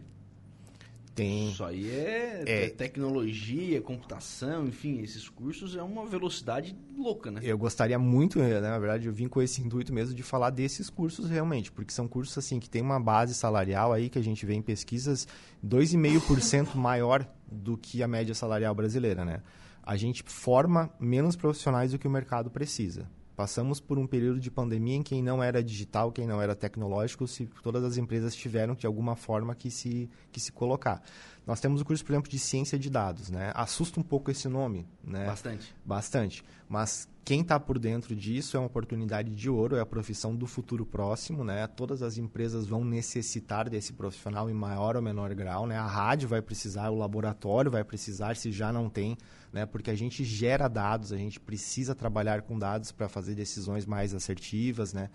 tem. 1.16 1.50
Isso 1.50 1.64
aí 1.64 1.90
é, 1.90 2.44
é, 2.46 2.70
tecnologia, 2.70 3.82
computação, 3.82 4.66
enfim, 4.66 5.02
esses 5.02 5.30
cursos 5.30 5.76
é 5.76 5.82
uma 5.82 6.06
velocidade 6.06 6.76
louca, 6.98 7.32
né? 7.32 7.40
Eu 7.44 7.58
gostaria 7.58 7.98
muito, 8.00 8.40
né, 8.40 8.60
na 8.60 8.80
verdade, 8.80 9.08
eu 9.08 9.14
vim 9.14 9.28
com 9.28 9.42
esse 9.42 9.62
intuito 9.62 9.94
mesmo 9.94 10.16
de 10.16 10.24
falar 10.24 10.50
desses 10.50 10.90
cursos 10.90 11.30
realmente, 11.30 11.72
porque 11.72 11.94
são 11.94 12.08
cursos 12.08 12.38
assim 12.38 12.60
que 12.60 12.70
tem 12.70 12.82
uma 12.82 13.00
base 13.00 13.34
salarial 13.34 13.94
aí 13.94 14.10
que 14.10 14.20
a 14.20 14.24
gente 14.24 14.46
vê 14.46 14.54
em 14.54 14.62
pesquisas 14.62 15.28
2,5% 15.66 16.76
maior 16.76 17.28
do 17.52 17.78
que 17.78 18.02
a 18.02 18.08
média 18.08 18.34
salarial 18.34 18.74
brasileira, 18.74 19.24
né? 19.24 19.42
A 19.84 19.96
gente 19.96 20.24
forma 20.24 20.90
menos 21.00 21.36
profissionais 21.36 21.92
do 21.92 22.00
que 22.00 22.08
o 22.08 22.12
mercado 22.12 22.50
precisa. 22.50 23.08
Passamos 23.36 23.80
por 23.80 23.98
um 23.98 24.06
período 24.06 24.40
de 24.40 24.52
pandemia 24.52 24.96
em 24.96 25.02
quem 25.02 25.24
não 25.24 25.42
era 25.42 25.64
digital, 25.64 26.12
quem 26.12 26.28
não 26.28 26.42
era 26.42 26.56
tecnológico, 26.56 27.28
se 27.28 27.50
todas 27.64 27.84
as 27.84 27.98
empresas 27.98 28.36
tiveram 28.36 28.76
de 28.76 28.86
alguma 28.86 29.16
forma 29.16 29.56
que 29.56 29.72
se, 29.72 30.10
que 30.32 30.40
se 30.40 30.52
colocar. 30.52 31.02
Nós 31.46 31.60
temos 31.60 31.82
o 31.82 31.86
curso, 31.86 32.06
por 32.06 32.14
exemplo, 32.14 32.30
de 32.30 32.40
ciência 32.40 32.78
de 32.78 32.90
dados, 32.90 33.30
né? 33.30 33.52
Assusta 33.56 34.00
um 34.00 34.04
pouco 34.04 34.30
esse 34.32 34.48
nome, 34.48 34.88
né? 35.04 35.26
Bastante. 35.26 35.76
Bastante. 35.84 36.46
Mas 36.70 37.10
quem 37.26 37.40
está 37.40 37.58
por 37.58 37.80
dentro 37.80 38.16
disso 38.16 38.58
é 38.58 38.60
uma 38.60 38.68
oportunidade 38.68 39.34
de 39.34 39.50
ouro, 39.50 39.78
é 39.78 39.80
a 39.80 39.86
profissão 39.86 40.36
do 40.36 40.46
futuro 40.46 40.86
próximo, 40.86 41.44
né? 41.44 41.66
Todas 41.68 42.02
as 42.02 42.18
empresas 42.18 42.68
vão 42.68 42.84
necessitar 42.84 43.70
desse 43.70 43.94
profissional 43.94 44.50
em 44.50 44.54
maior 44.54 44.98
ou 44.98 45.02
menor 45.02 45.34
grau, 45.34 45.66
né? 45.66 45.78
A 45.78 45.88
rádio 45.88 46.28
vai 46.28 46.42
precisar, 46.42 46.90
o 46.90 46.98
laboratório 46.98 47.72
vai 47.72 47.84
precisar, 47.84 48.36
se 48.36 48.52
já 48.52 48.74
não 48.74 48.90
tem, 48.90 49.18
né? 49.54 49.66
Porque 49.66 49.90
a 49.90 49.96
gente 49.96 50.24
gera 50.26 50.68
dados, 50.68 51.14
a 51.14 51.18
gente 51.18 51.40
precisa 51.40 51.96
trabalhar 51.96 52.42
com 52.42 52.60
dados 52.60 52.92
para 52.92 53.08
fazer 53.08 53.36
decisões 53.36 53.86
mais 53.86 54.14
assertivas, 54.14 54.92
né? 54.94 55.10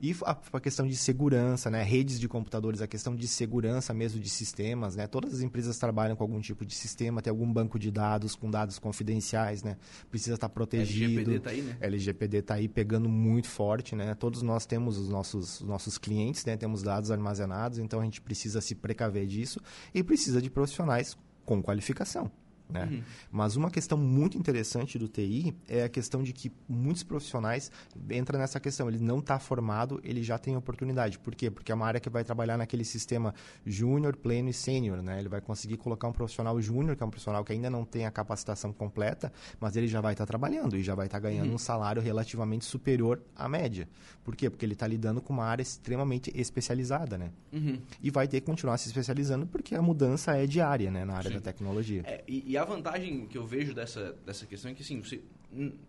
E 0.00 0.14
a, 0.24 0.36
a, 0.52 0.60
questão 0.60 0.86
de 0.86 0.96
segurança, 0.96 1.70
né? 1.70 1.82
redes 1.82 2.18
de 2.20 2.28
computadores, 2.28 2.82
a 2.82 2.86
questão 2.86 3.14
de 3.14 3.26
segurança 3.26 3.94
mesmo 3.94 4.20
de 4.20 4.28
sistemas. 4.28 4.96
Né? 4.96 5.06
Todas 5.06 5.34
as 5.34 5.40
empresas 5.40 5.78
trabalham 5.78 6.16
com 6.16 6.22
algum 6.22 6.40
tipo 6.40 6.64
de 6.66 6.74
sistema, 6.74 7.22
tem 7.22 7.30
algum 7.30 7.50
banco 7.50 7.78
de 7.78 7.90
dados 7.90 8.34
com 8.34 8.50
dados 8.50 8.78
confidenciais, 8.78 9.62
né? 9.62 9.76
precisa 10.10 10.34
estar 10.34 10.48
protegido. 10.48 11.40
Aí, 11.54 11.62
né? 11.62 11.76
LGPD 11.80 12.38
está 12.38 12.54
aí 12.54 12.68
pegando 12.68 13.08
muito 13.08 13.48
forte. 13.48 13.94
Né? 13.94 14.14
Todos 14.14 14.42
nós 14.42 14.66
temos 14.66 14.98
os 14.98 15.08
nossos, 15.08 15.60
os 15.60 15.66
nossos 15.66 15.98
clientes, 15.98 16.44
né? 16.44 16.56
temos 16.56 16.82
dados 16.82 17.10
armazenados, 17.10 17.78
então 17.78 18.00
a 18.00 18.04
gente 18.04 18.20
precisa 18.20 18.60
se 18.60 18.74
precaver 18.74 19.26
disso 19.26 19.60
e 19.94 20.02
precisa 20.02 20.40
de 20.40 20.50
profissionais 20.50 21.16
com 21.44 21.62
qualificação. 21.62 22.30
Né? 22.68 22.88
Uhum. 22.90 23.02
Mas 23.30 23.56
uma 23.56 23.70
questão 23.70 23.96
muito 23.98 24.38
interessante 24.38 24.98
do 24.98 25.06
TI 25.06 25.54
é 25.68 25.84
a 25.84 25.88
questão 25.88 26.22
de 26.22 26.32
que 26.32 26.50
muitos 26.68 27.02
profissionais 27.02 27.70
entram 28.10 28.38
nessa 28.38 28.58
questão. 28.58 28.88
Ele 28.88 28.98
não 28.98 29.18
está 29.18 29.38
formado, 29.38 30.00
ele 30.02 30.22
já 30.22 30.38
tem 30.38 30.56
oportunidade. 30.56 31.18
Por 31.18 31.34
quê? 31.34 31.50
Porque 31.50 31.70
é 31.70 31.74
uma 31.74 31.86
área 31.86 32.00
que 32.00 32.08
vai 32.08 32.24
trabalhar 32.24 32.56
naquele 32.56 32.84
sistema 32.84 33.34
júnior, 33.66 34.16
pleno 34.16 34.48
e 34.48 34.52
sênior. 34.52 35.02
Né? 35.02 35.18
Ele 35.18 35.28
vai 35.28 35.40
conseguir 35.40 35.76
colocar 35.76 36.08
um 36.08 36.12
profissional 36.12 36.60
júnior, 36.60 36.96
que 36.96 37.02
é 37.02 37.06
um 37.06 37.10
profissional 37.10 37.44
que 37.44 37.52
ainda 37.52 37.68
não 37.68 37.84
tem 37.84 38.06
a 38.06 38.10
capacitação 38.10 38.72
completa, 38.72 39.32
mas 39.60 39.76
ele 39.76 39.86
já 39.86 40.00
vai 40.00 40.14
estar 40.14 40.24
tá 40.24 40.28
trabalhando 40.28 40.76
e 40.76 40.82
já 40.82 40.94
vai 40.94 41.06
estar 41.06 41.20
tá 41.20 41.28
ganhando 41.28 41.48
uhum. 41.48 41.54
um 41.54 41.58
salário 41.58 42.00
relativamente 42.00 42.64
superior 42.64 43.20
à 43.36 43.48
média. 43.48 43.88
Por 44.24 44.34
quê? 44.34 44.48
Porque 44.48 44.64
ele 44.64 44.72
está 44.72 44.86
lidando 44.86 45.20
com 45.20 45.32
uma 45.32 45.44
área 45.44 45.62
extremamente 45.62 46.32
especializada. 46.34 47.18
Né? 47.18 47.30
Uhum. 47.52 47.78
E 48.02 48.10
vai 48.10 48.26
ter 48.26 48.40
que 48.40 48.46
continuar 48.46 48.78
se 48.78 48.88
especializando 48.88 49.46
porque 49.46 49.74
a 49.74 49.82
mudança 49.82 50.36
é 50.36 50.46
diária 50.46 50.90
né? 50.90 51.04
na 51.04 51.14
área 51.14 51.30
Sim. 51.30 51.36
da 51.36 51.40
tecnologia. 51.42 52.02
É, 52.06 52.24
e, 52.26 52.53
e 52.54 52.56
a 52.56 52.64
vantagem 52.64 53.26
que 53.26 53.36
eu 53.36 53.44
vejo 53.44 53.74
dessa, 53.74 54.14
dessa 54.24 54.46
questão 54.46 54.70
é 54.70 54.74
que, 54.74 54.82
assim, 54.82 55.02
você 55.02 55.20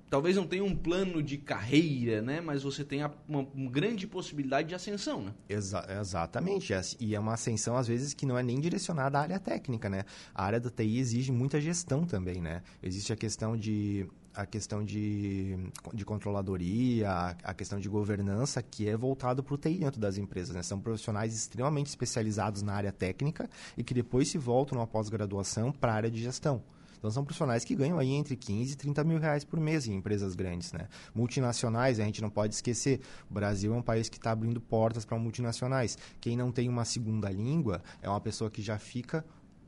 talvez 0.09 0.35
não 0.35 0.47
tenha 0.47 0.63
um 0.63 0.75
plano 0.75 1.21
de 1.21 1.37
carreira, 1.37 2.23
né? 2.23 2.41
Mas 2.41 2.63
você 2.63 2.83
tem 2.83 3.03
uma, 3.03 3.47
uma 3.53 3.69
grande 3.69 4.07
possibilidade 4.07 4.69
de 4.69 4.73
ascensão, 4.73 5.21
né? 5.21 5.33
Exa 5.47 5.85
exatamente. 5.99 6.73
E 6.99 7.13
é 7.13 7.19
uma 7.19 7.35
ascensão, 7.35 7.77
às 7.77 7.87
vezes, 7.87 8.15
que 8.15 8.25
não 8.25 8.35
é 8.35 8.41
nem 8.41 8.59
direcionada 8.59 9.19
à 9.19 9.21
área 9.21 9.39
técnica, 9.39 9.87
né? 9.87 10.05
A 10.33 10.43
área 10.43 10.59
da 10.59 10.71
TI 10.71 10.97
exige 10.97 11.31
muita 11.31 11.61
gestão 11.61 12.03
também, 12.03 12.41
né? 12.41 12.63
Existe 12.81 13.13
a 13.13 13.15
questão 13.15 13.55
de 13.55 14.07
a 14.35 14.45
questão 14.45 14.83
de, 14.83 15.57
de 15.93 16.03
controladoria, 16.03 17.09
a, 17.43 17.53
questão 17.53 17.79
de 17.79 17.87
governança, 17.87 18.61
que 18.61 18.87
é 18.87 18.97
voltado 18.97 19.41
para 19.41 19.53
o 19.53 19.57
TI 19.57 19.79
dentro 19.79 19.99
das 19.99 20.17
empresas. 20.17 20.55
Né? 20.55 20.61
São 20.61 20.79
profissionais 20.79 21.33
extremamente 21.33 21.87
especializados 21.87 22.61
na 22.61 22.73
área 22.73 22.91
técnica 22.91 23.49
e 23.77 23.83
que 23.83 23.93
depois 23.93 24.29
se 24.29 24.37
voltam 24.37 24.77
numa 24.77 24.87
pós-graduação 24.87 25.71
para 25.71 25.93
a 25.93 25.95
área 25.95 26.11
de 26.11 26.21
gestão. 26.21 26.61
Então 26.97 27.11
são 27.11 27.23
profissionais 27.23 27.63
que 27.63 27.75
ganham 27.75 27.99
aí 27.99 28.13
entre 28.13 28.35
15 28.35 28.73
e 28.73 28.75
30 28.75 29.03
mil 29.03 29.19
reais 29.19 29.43
por 29.43 29.59
mês 29.59 29.87
em 29.87 29.93
empresas 29.93 30.33
grandes. 30.33 30.73
Né? 30.73 30.87
Multinacionais, 31.13 31.99
a 31.99 32.03
gente 32.03 32.19
não 32.19 32.31
pode 32.31 32.55
esquecer, 32.55 32.99
o 33.29 33.33
Brasil 33.33 33.73
é 33.73 33.77
um 33.77 33.81
país 33.81 34.09
que 34.09 34.17
está 34.17 34.31
abrindo 34.31 34.59
portas 34.59 35.05
para 35.05 35.17
multinacionais. 35.17 35.97
Quem 36.19 36.35
não 36.35 36.51
tem 36.51 36.67
uma 36.67 36.83
segunda 36.83 37.29
língua 37.29 37.81
é 38.01 38.09
uma 38.09 38.19
pessoa 38.19 38.49
que 38.49 38.61
já 38.61 38.79
fica 38.79 39.23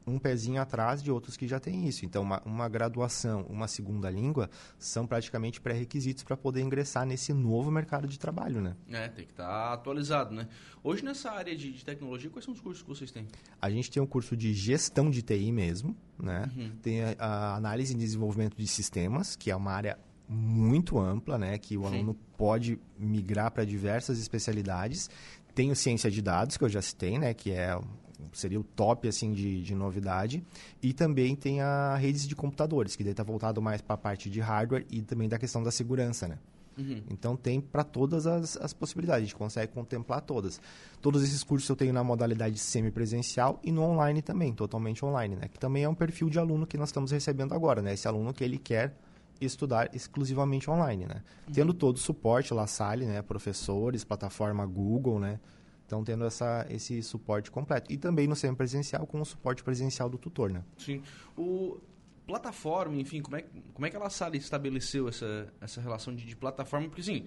um 0.08 0.18
pezinho 0.18 0.62
atrás 0.62 1.04
de 1.04 1.12
outros 1.12 1.36
que 1.36 1.48
já 1.48 1.60
têm 1.60 1.88
isso. 1.88 2.06
Então, 2.06 2.24
uma, 2.24 2.42
uma 2.46 2.70
graduação, 2.70 3.46
uma 3.50 3.68
segunda 3.68 4.10
língua, 4.10 4.50
são 4.80 5.06
praticamente 5.06 5.60
pré-requisitos 5.60 6.24
para 6.24 6.38
poder 6.38 6.62
ingressar 6.62 7.06
nesse 7.06 7.34
novo 7.34 7.70
mercado 7.70 8.08
de 8.08 8.18
trabalho, 8.18 8.62
né? 8.62 8.76
É, 8.90 9.10
tem 9.10 9.26
que 9.26 9.32
estar 9.32 9.46
tá 9.46 9.74
atualizado, 9.74 10.34
né? 10.34 10.48
Hoje, 10.82 11.04
nessa 11.04 11.32
área 11.32 11.56
de, 11.56 11.72
de, 11.72 11.84
tecnologia, 11.84 12.30
quais 12.30 12.46
são 12.46 12.54
os 12.54 12.62
cursos 12.62 12.82
que 12.82 12.90
vocês 12.90 13.12
têm? 13.12 13.28
A 13.62 13.70
gente 13.70 13.92
tem 13.92 14.02
um 14.02 14.08
curso 14.08 14.38
de 14.38 14.54
gestão 14.54 15.10
de 15.10 15.22
TI 15.22 15.52
mesmo, 15.52 15.96
né? 16.18 16.50
Uhum. 16.56 16.72
Tem 16.82 17.04
a, 17.04 17.16
a, 17.20 17.56
análise 17.56 17.94
e 17.94 17.98
desenvolvimento 17.98 18.56
de 18.56 18.68
sistemas, 18.68 19.36
que 19.36 19.52
é 19.52 19.56
uma 19.56 19.72
área 19.72 20.00
muito 20.30 20.98
ampla, 20.98 21.38
né? 21.38 21.58
Que 21.58 21.78
o 21.78 21.82
Sim. 21.82 21.96
aluno 21.96 22.14
pode 22.38 22.80
migrar 22.98 23.52
para 23.52 23.66
diversas 23.66 24.20
especialidades. 24.20 25.10
Tem 25.54 25.72
o 25.72 25.76
ciência 25.76 26.12
de 26.12 26.22
dados, 26.22 26.56
que 26.56 26.64
eu 26.64 26.70
já 26.70 26.82
citei, 26.82 27.18
né? 27.18 27.34
Que 27.34 27.52
é 27.52 27.78
seria 28.34 28.60
o 28.60 28.64
top 28.64 29.08
assim 29.08 29.34
de, 29.34 29.62
de 29.62 29.76
novidade. 29.76 30.44
E 30.82 30.94
também 30.94 31.36
tem 31.36 31.62
a 31.62 31.96
redes 31.96 32.28
de 32.28 32.36
computadores, 32.36 32.96
que 32.96 33.04
daí 33.04 33.12
está 33.12 33.24
voltado 33.24 33.62
mais 33.62 33.82
para 33.82 33.96
a 33.96 33.98
parte 33.98 34.30
de 34.30 34.40
hardware 34.40 34.86
e 34.90 35.02
também 35.02 35.28
da 35.28 35.38
questão 35.38 35.64
da 35.64 35.72
segurança, 35.72 36.28
né? 36.28 36.38
Uhum. 36.78 37.02
Então 37.10 37.36
tem 37.36 37.60
para 37.60 37.84
todas 37.84 38.28
as, 38.28 38.56
as, 38.58 38.72
possibilidades, 38.72 39.24
a 39.24 39.26
gente 39.26 39.36
consegue 39.36 39.74
contemplar 39.74 40.22
todas. 40.22 40.62
Todos 41.02 41.24
esses 41.24 41.44
cursos 41.44 41.68
eu 41.68 41.76
tenho 41.76 41.92
na 41.92 42.04
modalidade 42.04 42.58
semipresencial 42.60 43.60
e 43.64 43.72
no 43.72 43.82
online 43.82 44.22
também, 44.22 44.54
totalmente 44.54 45.04
online, 45.04 45.36
né? 45.36 45.48
Que 45.48 45.58
também 45.58 45.84
é 45.84 45.90
um 45.90 45.96
perfil 45.96 46.30
de 46.30 46.38
aluno 46.38 46.68
que 46.68 46.78
nós 46.78 46.90
estamos 46.90 47.12
recebendo 47.12 47.54
agora, 47.54 47.82
né? 47.82 47.94
Esse 47.94 48.08
aluno 48.08 48.32
que 48.32 48.44
ele 48.44 48.60
quer 48.60 48.96
estudar 49.42 49.90
exclusivamente 49.94 50.70
online, 50.70 51.06
né? 51.06 51.24
Uhum. 51.48 51.54
Tendo 51.54 51.74
todo 51.74 51.96
o 51.96 52.00
suporte 52.00 52.54
La 52.54 52.68
Salle, 52.68 53.06
né? 53.06 53.24
Professores, 53.24 54.04
plataforma 54.04 54.66
Google, 54.66 55.20
né? 55.20 55.40
Então, 55.88 56.04
tendo 56.04 56.26
essa, 56.26 56.68
esse 56.70 57.02
suporte 57.02 57.50
completo. 57.50 57.92
E 57.92 57.98
também 57.98 58.28
no 58.28 58.36
semipresencial 58.36 59.08
com 59.08 59.22
o 59.22 59.26
suporte 59.26 59.64
presencial 59.64 60.10
do 60.10 60.18
tutor, 60.18 60.52
né? 60.52 60.62
Sim. 60.78 61.02
O 61.36 61.80
plataforma, 62.28 62.98
enfim, 62.98 63.22
como 63.22 63.38
é, 63.38 63.46
como 63.74 63.86
é 63.86 63.90
que 63.90 63.96
ela 63.96 64.10
sabe 64.10 64.38
estabeleceu 64.38 65.08
essa, 65.08 65.48
essa 65.62 65.80
relação 65.80 66.14
de, 66.14 66.26
de 66.26 66.36
plataforma? 66.36 66.90
Porque, 66.90 67.00
assim, 67.00 67.26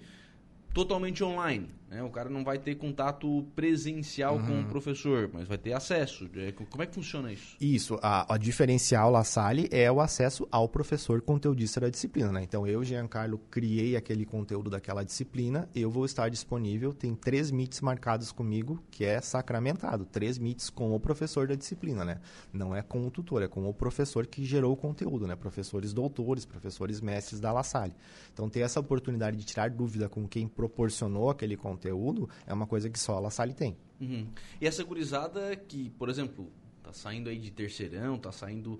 totalmente 0.75 1.23
online. 1.23 1.73
Né? 1.91 2.01
O 2.01 2.09
cara 2.09 2.29
não 2.29 2.41
vai 2.41 2.57
ter 2.57 2.75
contato 2.75 3.45
presencial 3.53 4.37
uhum. 4.37 4.45
com 4.45 4.61
o 4.61 4.65
professor, 4.65 5.29
mas 5.33 5.45
vai 5.45 5.57
ter 5.57 5.73
acesso. 5.73 6.29
É, 6.37 6.53
como 6.53 6.81
é 6.81 6.85
que 6.85 6.95
funciona 6.95 7.33
isso? 7.33 7.57
Isso. 7.59 7.99
A, 8.01 8.33
a 8.33 8.37
diferencial 8.37 9.11
La 9.11 9.25
Salle 9.25 9.67
é 9.69 9.91
o 9.91 9.99
acesso 9.99 10.47
ao 10.49 10.69
professor 10.69 11.21
conteudista 11.21 11.81
da 11.81 11.89
disciplina. 11.89 12.31
Né? 12.31 12.43
Então, 12.43 12.65
eu, 12.65 12.81
Giancarlo, 12.81 13.37
criei 13.51 13.97
aquele 13.97 14.25
conteúdo 14.25 14.69
daquela 14.69 15.03
disciplina, 15.03 15.67
eu 15.75 15.91
vou 15.91 16.05
estar 16.05 16.29
disponível. 16.29 16.93
Tem 16.93 17.13
três 17.13 17.51
meets 17.51 17.81
marcados 17.81 18.31
comigo, 18.31 18.81
que 18.89 19.03
é 19.03 19.19
sacramentado. 19.19 20.05
Três 20.05 20.37
meets 20.37 20.69
com 20.69 20.95
o 20.95 20.99
professor 20.99 21.45
da 21.45 21.55
disciplina. 21.55 22.05
Né? 22.05 22.21
Não 22.53 22.73
é 22.73 22.81
com 22.81 23.05
o 23.05 23.11
tutor, 23.11 23.43
é 23.43 23.49
com 23.49 23.67
o 23.67 23.73
professor 23.73 24.25
que 24.25 24.45
gerou 24.45 24.71
o 24.71 24.77
conteúdo. 24.77 25.27
Né? 25.27 25.35
Professores 25.35 25.91
doutores, 25.91 26.45
professores 26.45 27.01
mestres 27.01 27.41
da 27.41 27.51
La 27.51 27.63
Salle. 27.63 27.93
Então, 28.33 28.49
ter 28.49 28.61
essa 28.61 28.79
oportunidade 28.79 29.35
de 29.35 29.43
tirar 29.43 29.69
dúvida 29.69 30.07
com 30.07 30.25
quem 30.25 30.47
proporcionou 30.47 31.29
aquele 31.29 31.57
conteúdo 31.57 31.80
é 31.89 32.53
uma 32.53 32.67
coisa 32.67 32.89
que 32.89 32.99
só 32.99 33.17
a 33.17 33.19
La 33.19 33.29
Salle 33.29 33.53
tem. 33.53 33.77
Uhum. 33.99 34.27
E 34.59 34.67
essa 34.67 34.83
gurizada 34.83 35.55
que, 35.55 35.89
por 35.91 36.09
exemplo, 36.09 36.51
tá 36.83 36.91
saindo 36.91 37.29
aí 37.29 37.37
de 37.37 37.51
terceirão, 37.51 38.17
tá 38.17 38.31
saindo 38.31 38.79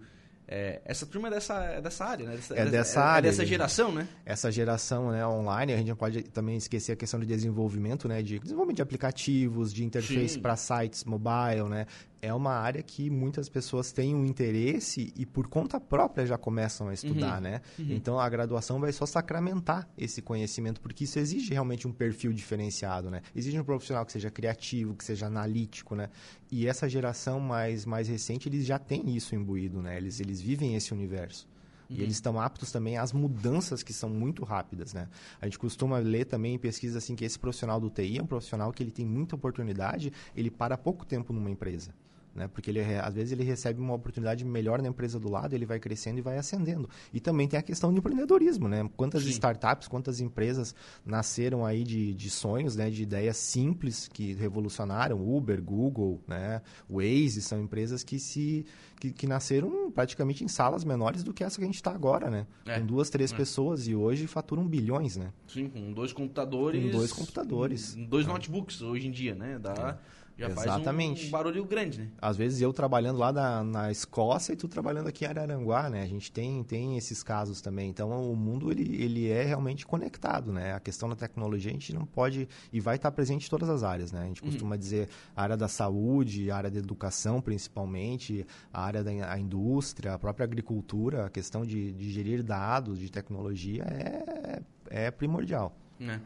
é, 0.53 0.81
essa 0.83 1.05
turma 1.05 1.29
é 1.29 1.31
dessa, 1.31 1.63
é 1.63 1.81
dessa 1.81 2.03
área, 2.03 2.25
né? 2.25 2.35
Dessa, 2.35 2.55
é 2.55 2.65
dessa 2.65 2.99
é, 2.99 3.03
área. 3.03 3.27
É 3.27 3.31
dessa 3.31 3.45
geração, 3.45 3.89
né? 3.93 4.05
Essa 4.25 4.51
geração 4.51 5.09
né, 5.09 5.25
online, 5.25 5.71
a 5.71 5.77
gente 5.77 5.87
não 5.87 5.95
pode 5.95 6.23
também 6.23 6.57
esquecer 6.57 6.91
a 6.91 6.95
questão 6.97 7.21
de 7.21 7.25
desenvolvimento, 7.25 8.05
né? 8.05 8.21
De 8.21 8.37
desenvolvimento 8.37 8.75
de 8.75 8.81
aplicativos, 8.81 9.73
de 9.73 9.85
interface 9.85 10.37
para 10.37 10.57
sites 10.57 11.05
mobile, 11.05 11.69
né? 11.69 11.85
É 12.21 12.33
uma 12.33 12.53
área 12.53 12.83
que 12.83 13.09
muitas 13.09 13.49
pessoas 13.49 13.91
têm 13.91 14.15
um 14.15 14.25
interesse 14.25 15.11
e 15.15 15.25
por 15.25 15.47
conta 15.47 15.79
própria 15.79 16.25
já 16.25 16.37
começam 16.37 16.87
a 16.89 16.93
estudar, 16.93 17.35
uhum. 17.35 17.41
né? 17.41 17.61
Uhum. 17.79 17.87
Então 17.89 18.19
a 18.19 18.29
graduação 18.29 18.79
vai 18.79 18.91
só 18.93 19.05
sacramentar 19.05 19.89
esse 19.97 20.21
conhecimento, 20.21 20.79
porque 20.79 21.05
isso 21.05 21.17
exige 21.17 21.51
realmente 21.51 21.87
um 21.87 21.91
perfil 21.91 22.31
diferenciado, 22.31 23.09
né? 23.09 23.21
Exige 23.35 23.59
um 23.59 23.63
profissional 23.63 24.05
que 24.05 24.11
seja 24.11 24.29
criativo, 24.29 24.93
que 24.93 25.03
seja 25.03 25.25
analítico, 25.25 25.95
né? 25.95 26.09
E 26.51 26.67
essa 26.67 26.87
geração 26.87 27.39
mais, 27.39 27.85
mais 27.85 28.07
recente, 28.07 28.47
eles 28.47 28.65
já 28.65 28.77
têm 28.77 29.15
isso 29.15 29.33
imbuído, 29.33 29.81
né? 29.81 29.97
Eles, 29.97 30.19
eles 30.19 30.39
vivem 30.39 30.75
esse 30.75 30.93
universo. 30.93 31.47
E 31.91 31.95
uhum. 31.95 32.01
eles 32.03 32.15
estão 32.15 32.39
aptos 32.39 32.71
também 32.71 32.97
às 32.97 33.11
mudanças 33.11 33.83
que 33.83 33.91
são 33.91 34.09
muito 34.09 34.45
rápidas, 34.45 34.93
né? 34.93 35.09
A 35.41 35.45
gente 35.45 35.59
costuma 35.59 35.97
ler 35.97 36.25
também 36.25 36.55
em 36.55 36.57
pesquisa 36.57 36.99
assim 36.99 37.15
que 37.15 37.25
esse 37.25 37.37
profissional 37.37 37.79
do 37.79 37.89
TI 37.89 38.17
é 38.17 38.23
um 38.23 38.25
profissional 38.25 38.71
que 38.71 38.81
ele 38.81 38.91
tem 38.91 39.05
muita 39.05 39.35
oportunidade, 39.35 40.13
ele 40.35 40.49
para 40.49 40.77
pouco 40.77 41.05
tempo 41.05 41.33
numa 41.33 41.51
empresa 41.51 41.93
né? 42.33 42.47
Porque 42.47 42.69
ele 42.69 42.81
às 42.81 43.13
vezes 43.13 43.31
ele 43.31 43.43
recebe 43.43 43.79
uma 43.79 43.93
oportunidade 43.93 44.43
melhor 44.45 44.81
na 44.81 44.87
empresa 44.87 45.19
do 45.19 45.29
lado, 45.29 45.53
ele 45.53 45.65
vai 45.65 45.79
crescendo 45.79 46.19
e 46.19 46.21
vai 46.21 46.37
ascendendo. 46.37 46.89
E 47.13 47.19
também 47.19 47.47
tem 47.47 47.59
a 47.59 47.63
questão 47.63 47.91
do 47.91 47.99
empreendedorismo, 47.99 48.67
né? 48.67 48.89
Quantas 48.95 49.23
Sim. 49.23 49.29
startups, 49.29 49.87
quantas 49.87 50.19
empresas 50.19 50.73
nasceram 51.05 51.65
aí 51.65 51.83
de, 51.83 52.13
de 52.13 52.29
sonhos, 52.29 52.75
né? 52.75 52.89
De 52.89 53.03
ideias 53.03 53.37
simples 53.37 54.07
que 54.07 54.33
revolucionaram, 54.33 55.21
Uber, 55.21 55.61
Google, 55.61 56.21
né? 56.27 56.61
Waze, 56.89 57.41
são 57.41 57.61
empresas 57.61 58.03
que 58.03 58.19
se 58.19 58.65
que, 58.99 59.11
que 59.11 59.25
nasceram 59.25 59.91
praticamente 59.91 60.43
em 60.43 60.47
salas 60.47 60.83
menores 60.83 61.23
do 61.23 61.33
que 61.33 61.43
essa 61.43 61.57
que 61.57 61.63
a 61.63 61.65
gente 61.65 61.75
está 61.75 61.91
agora, 61.91 62.29
né? 62.29 62.45
É. 62.67 62.79
Com 62.79 62.85
duas, 62.85 63.09
três 63.09 63.33
é. 63.33 63.35
pessoas 63.35 63.87
e 63.87 63.95
hoje 63.95 64.27
faturam 64.27 64.67
bilhões, 64.67 65.17
né? 65.17 65.33
Sim, 65.47 65.67
com 65.67 65.91
dois 65.91 66.13
computadores. 66.13 66.83
Com 66.83 66.91
dois 66.91 67.11
computadores. 67.11 67.95
dois 67.95 68.27
é. 68.27 68.29
notebooks 68.29 68.81
hoje 68.83 69.07
em 69.07 69.11
dia, 69.11 69.33
né? 69.33 69.57
Dá 69.57 69.99
é. 69.99 70.20
Já 70.41 70.49
Exatamente. 70.49 71.21
faz 71.21 71.25
um, 71.25 71.27
um, 71.27 71.31
barulho 71.31 71.65
grande, 71.65 71.99
né? 71.99 72.07
Às 72.19 72.35
vezes 72.35 72.61
eu 72.61 72.73
trabalhando 72.73 73.19
lá 73.19 73.31
na, 73.31 73.63
na 73.63 73.91
Escócia 73.91 74.53
e 74.53 74.55
tu 74.55 74.67
trabalhando 74.67 75.07
aqui 75.07 75.23
em 75.23 75.27
Araranguá, 75.27 75.87
né? 75.87 76.01
A 76.01 76.07
gente 76.07 76.31
tem, 76.31 76.63
tem 76.63 76.97
esses 76.97 77.21
casos 77.21 77.61
também. 77.61 77.89
Então, 77.89 78.09
o 78.31 78.35
mundo, 78.35 78.71
ele, 78.71 79.03
ele 79.03 79.29
é 79.29 79.43
realmente 79.43 79.85
conectado, 79.85 80.51
né? 80.51 80.73
A 80.73 80.79
questão 80.79 81.07
da 81.07 81.15
tecnologia, 81.15 81.69
a 81.69 81.73
gente 81.73 81.93
não 81.93 82.05
pode... 82.05 82.49
E 82.73 82.79
vai 82.79 82.95
estar 82.95 83.11
presente 83.11 83.45
em 83.45 83.49
todas 83.49 83.69
as 83.69 83.83
áreas, 83.83 84.11
né? 84.11 84.23
A 84.23 84.25
gente 84.25 84.41
uhum. 84.41 84.49
costuma 84.49 84.75
uhum. 84.75 84.79
dizer 84.79 85.09
a 85.35 85.43
área 85.43 85.55
da 85.55 85.67
saúde, 85.67 86.49
a 86.49 86.57
área 86.57 86.71
da 86.71 86.79
educação, 86.79 87.39
principalmente, 87.39 88.45
a 88.73 88.83
área 88.83 89.03
da 89.03 89.11
a 89.29 89.37
indústria, 89.37 90.13
a 90.13 90.19
própria 90.19 90.45
agricultura, 90.45 91.25
a 91.25 91.29
questão 91.29 91.65
de, 91.65 91.91
de 91.91 92.09
gerir 92.09 92.41
dados, 92.41 92.97
de 92.97 93.11
tecnologia, 93.11 93.83
é, 93.83 94.61
é 94.89 95.11
primordial. 95.11 95.75
É. 95.99 96.19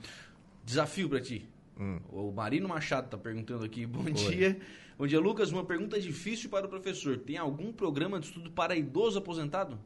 Desafio 0.63 1.09
para 1.09 1.19
ti? 1.19 1.47
Hum. 1.79 1.99
O 2.09 2.31
Marino 2.31 2.67
Machado 2.67 3.05
está 3.05 3.17
perguntando 3.17 3.65
aqui. 3.65 3.85
Bom 3.87 4.03
Oi. 4.03 4.11
dia. 4.13 4.59
Bom 4.97 5.05
dia, 5.05 5.19
Lucas. 5.19 5.51
Uma 5.51 5.65
pergunta 5.65 5.99
difícil 5.99 6.49
para 6.49 6.65
o 6.65 6.69
professor. 6.69 7.17
Tem 7.17 7.37
algum 7.37 7.71
programa 7.73 8.19
de 8.19 8.27
estudo 8.27 8.49
para 8.51 8.75
idoso 8.75 9.19
aposentado? 9.19 9.77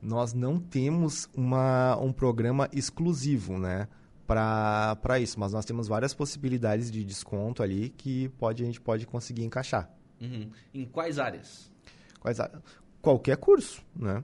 Nós 0.00 0.32
não 0.32 0.58
temos 0.58 1.28
uma, 1.34 1.96
um 1.96 2.12
programa 2.12 2.68
exclusivo, 2.72 3.58
né? 3.58 3.88
Para 4.26 5.18
isso, 5.20 5.40
mas 5.40 5.52
nós 5.52 5.64
temos 5.64 5.88
várias 5.88 6.14
possibilidades 6.14 6.88
de 6.88 7.04
desconto 7.04 7.64
ali 7.64 7.90
que 7.90 8.28
pode, 8.30 8.62
a 8.62 8.66
gente 8.66 8.80
pode 8.80 9.04
conseguir 9.04 9.42
encaixar. 9.42 9.90
Uhum. 10.20 10.48
Em 10.72 10.84
quais 10.84 11.18
áreas? 11.18 11.68
Quais 12.20 12.38
áreas? 12.38 12.62
Qualquer 13.02 13.36
curso, 13.36 13.82
né? 13.94 14.22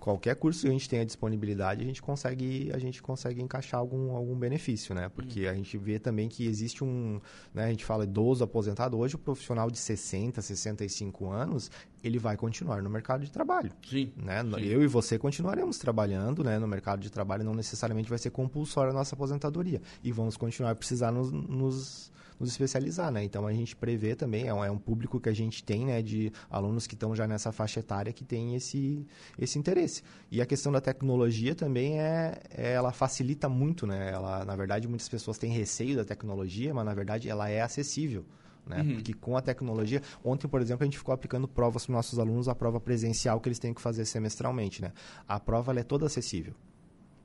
Qualquer 0.00 0.34
curso 0.34 0.62
que 0.62 0.68
a 0.68 0.70
gente 0.70 0.88
tenha 0.88 1.04
disponibilidade, 1.04 1.82
a 1.82 1.86
gente 1.86 2.02
consegue, 2.02 2.70
a 2.72 2.78
gente 2.78 3.02
consegue 3.02 3.42
encaixar 3.42 3.78
algum, 3.78 4.16
algum 4.16 4.34
benefício, 4.34 4.94
né? 4.94 5.08
Porque 5.08 5.44
uhum. 5.44 5.50
a 5.50 5.54
gente 5.54 5.76
vê 5.78 5.98
também 5.98 6.28
que 6.28 6.46
existe 6.46 6.82
um, 6.82 7.20
né, 7.54 7.66
a 7.66 7.70
gente 7.70 7.84
fala 7.84 8.04
idoso 8.04 8.42
aposentado, 8.42 8.98
hoje 8.98 9.14
o 9.14 9.18
profissional 9.18 9.70
de 9.70 9.78
60, 9.78 10.40
65 10.40 11.30
anos, 11.30 11.70
ele 12.02 12.18
vai 12.18 12.36
continuar 12.36 12.82
no 12.82 12.90
mercado 12.90 13.24
de 13.24 13.30
trabalho. 13.30 13.72
Sim, 13.88 14.12
né? 14.16 14.42
Sim. 14.42 14.64
Eu 14.64 14.82
e 14.82 14.86
você 14.86 15.18
continuaremos 15.18 15.78
trabalhando 15.78 16.42
né, 16.42 16.58
no 16.58 16.66
mercado 16.66 17.00
de 17.00 17.10
trabalho, 17.10 17.44
não 17.44 17.54
necessariamente 17.54 18.08
vai 18.08 18.18
ser 18.18 18.30
compulsória 18.30 18.90
a 18.90 18.94
nossa 18.94 19.14
aposentadoria. 19.14 19.80
E 20.02 20.12
vamos 20.12 20.36
continuar 20.36 20.70
a 20.70 20.74
precisar 20.74 21.10
nos, 21.12 21.30
nos 21.30 22.10
nos 22.40 22.50
especializar, 22.50 23.12
né? 23.12 23.22
Então 23.22 23.46
a 23.46 23.52
gente 23.52 23.76
prevê 23.76 24.16
também, 24.16 24.48
é 24.48 24.54
um, 24.54 24.64
é 24.64 24.70
um 24.70 24.78
público 24.78 25.20
que 25.20 25.28
a 25.28 25.32
gente 25.32 25.62
tem, 25.62 25.84
né, 25.84 26.00
de 26.00 26.32
alunos 26.48 26.86
que 26.86 26.94
estão 26.94 27.14
já 27.14 27.28
nessa 27.28 27.52
faixa 27.52 27.80
etária 27.80 28.12
que 28.14 28.24
tem 28.24 28.54
esse, 28.54 29.06
esse 29.38 29.58
interesse. 29.58 30.02
E 30.30 30.40
a 30.40 30.46
questão 30.46 30.72
da 30.72 30.80
tecnologia 30.80 31.54
também 31.54 32.00
é, 32.00 32.40
é, 32.50 32.72
ela 32.72 32.92
facilita 32.92 33.46
muito, 33.46 33.86
né? 33.86 34.10
Ela, 34.10 34.44
na 34.46 34.56
verdade, 34.56 34.88
muitas 34.88 35.08
pessoas 35.08 35.36
têm 35.36 35.52
receio 35.52 35.96
da 35.96 36.04
tecnologia, 36.04 36.72
mas 36.72 36.86
na 36.86 36.94
verdade 36.94 37.28
ela 37.28 37.50
é 37.50 37.60
acessível. 37.60 38.24
Né? 38.70 38.82
Uhum. 38.82 38.94
Porque 38.94 39.12
com 39.12 39.36
a 39.36 39.42
tecnologia, 39.42 40.00
ontem, 40.24 40.46
por 40.46 40.62
exemplo, 40.62 40.84
a 40.84 40.86
gente 40.86 40.96
ficou 40.96 41.12
aplicando 41.12 41.48
provas 41.48 41.84
para 41.84 41.90
os 41.90 41.94
nossos 41.94 42.18
alunos, 42.18 42.48
a 42.48 42.54
prova 42.54 42.80
presencial 42.80 43.40
que 43.40 43.48
eles 43.48 43.58
têm 43.58 43.74
que 43.74 43.80
fazer 43.80 44.04
semestralmente. 44.04 44.80
Né? 44.80 44.92
A 45.28 45.40
prova 45.40 45.78
é 45.78 45.82
toda 45.82 46.06
acessível. 46.06 46.54